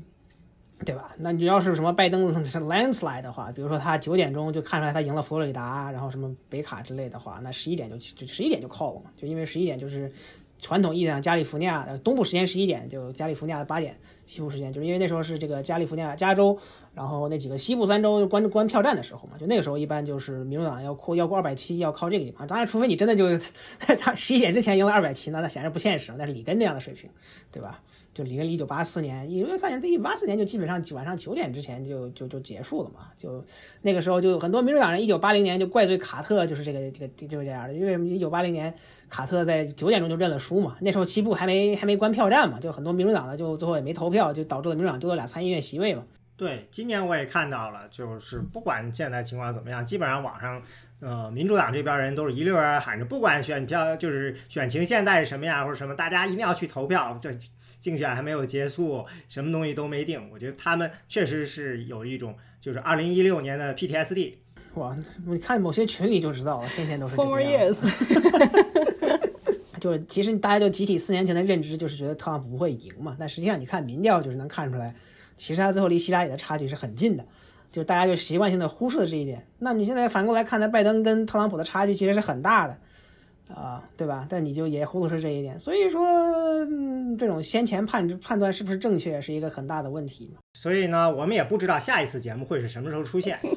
[0.85, 1.13] 对吧？
[1.17, 10.09] 那你要是什么拜登是 landslide 的话，比如说他九点钟就看出来他赢了佛罗里达，然后什么北卡之类的话，那十一点就就十一点就 call 了嘛，就因为十一点就是
[10.57, 16.57] 传统意义上加利福尼亚东部时间十一点，就加利福尼亚的八点西部时间，就是因为那时候是这个加利福尼亚加州，
[16.93, 22.47] 然后那几个西部三州关关票站的时候嘛，就那个时候一般就是民主党要过要过二百七，要靠这个地方。
[22.47, 23.25] 当然，除非你真的就
[23.99, 27.09] 他十一点之前赢了二百七，那那显然不现实，那是里根这样的水平，
[27.51, 27.81] 对吧？
[28.13, 33.07] 就离了一九八四年，一九八四年，一九八四年就基本上晚上九点之前就就就结束了嘛。
[33.17, 33.43] 就
[33.81, 37.73] 那个时候，就很多民主党人一九八零年就怪罪卡特，就是这个这个就是这样的。
[37.73, 38.73] 因为一九八零年
[39.09, 46.03] 卡特在九点钟就认了输嘛，那时候西部还没还没关票站嘛，就很多民主党的就最后也没投票，就导致了民主党丢了俩参议院席位嘛。
[46.35, 50.61] 对，今年我也看到了，就是不管现在情况怎么样，基本上网上。
[51.01, 57.17] 呃，民主党这边人都是一溜儿喊着，不管选票就是选情现在是什么样或者什么，大家一定要去投票。
[57.21, 57.31] 这
[57.79, 60.29] 竞选还没有结束，什么东西都没定。
[60.31, 64.33] 我觉得他们确实是有一种就是二零一六年的 PTSD。
[64.75, 64.95] 哇，
[65.25, 67.15] 你看某些群里就知道了，天天都是。
[67.15, 67.77] Four years。
[69.79, 74.93] 就是其实大家就集体四年前的认知就是觉得特朗普不会赢嘛，但实际上你看民调就是能看出来，
[75.37, 77.25] 其实他最后离希拉里的差距是很近的。
[77.71, 82.77] 就大家就习惯性的忽视了这一点，那你现在反过来看呢拜登跟特朗普的差距其实是很大的，
[83.53, 84.25] 啊，对吧？
[84.29, 86.05] 但你就也忽视这一点，所以说
[87.17, 93.39] 这种先前判判断是不是正确是一个很大的问题所以呢，我们也不知道下一次节目会是什么时候出现。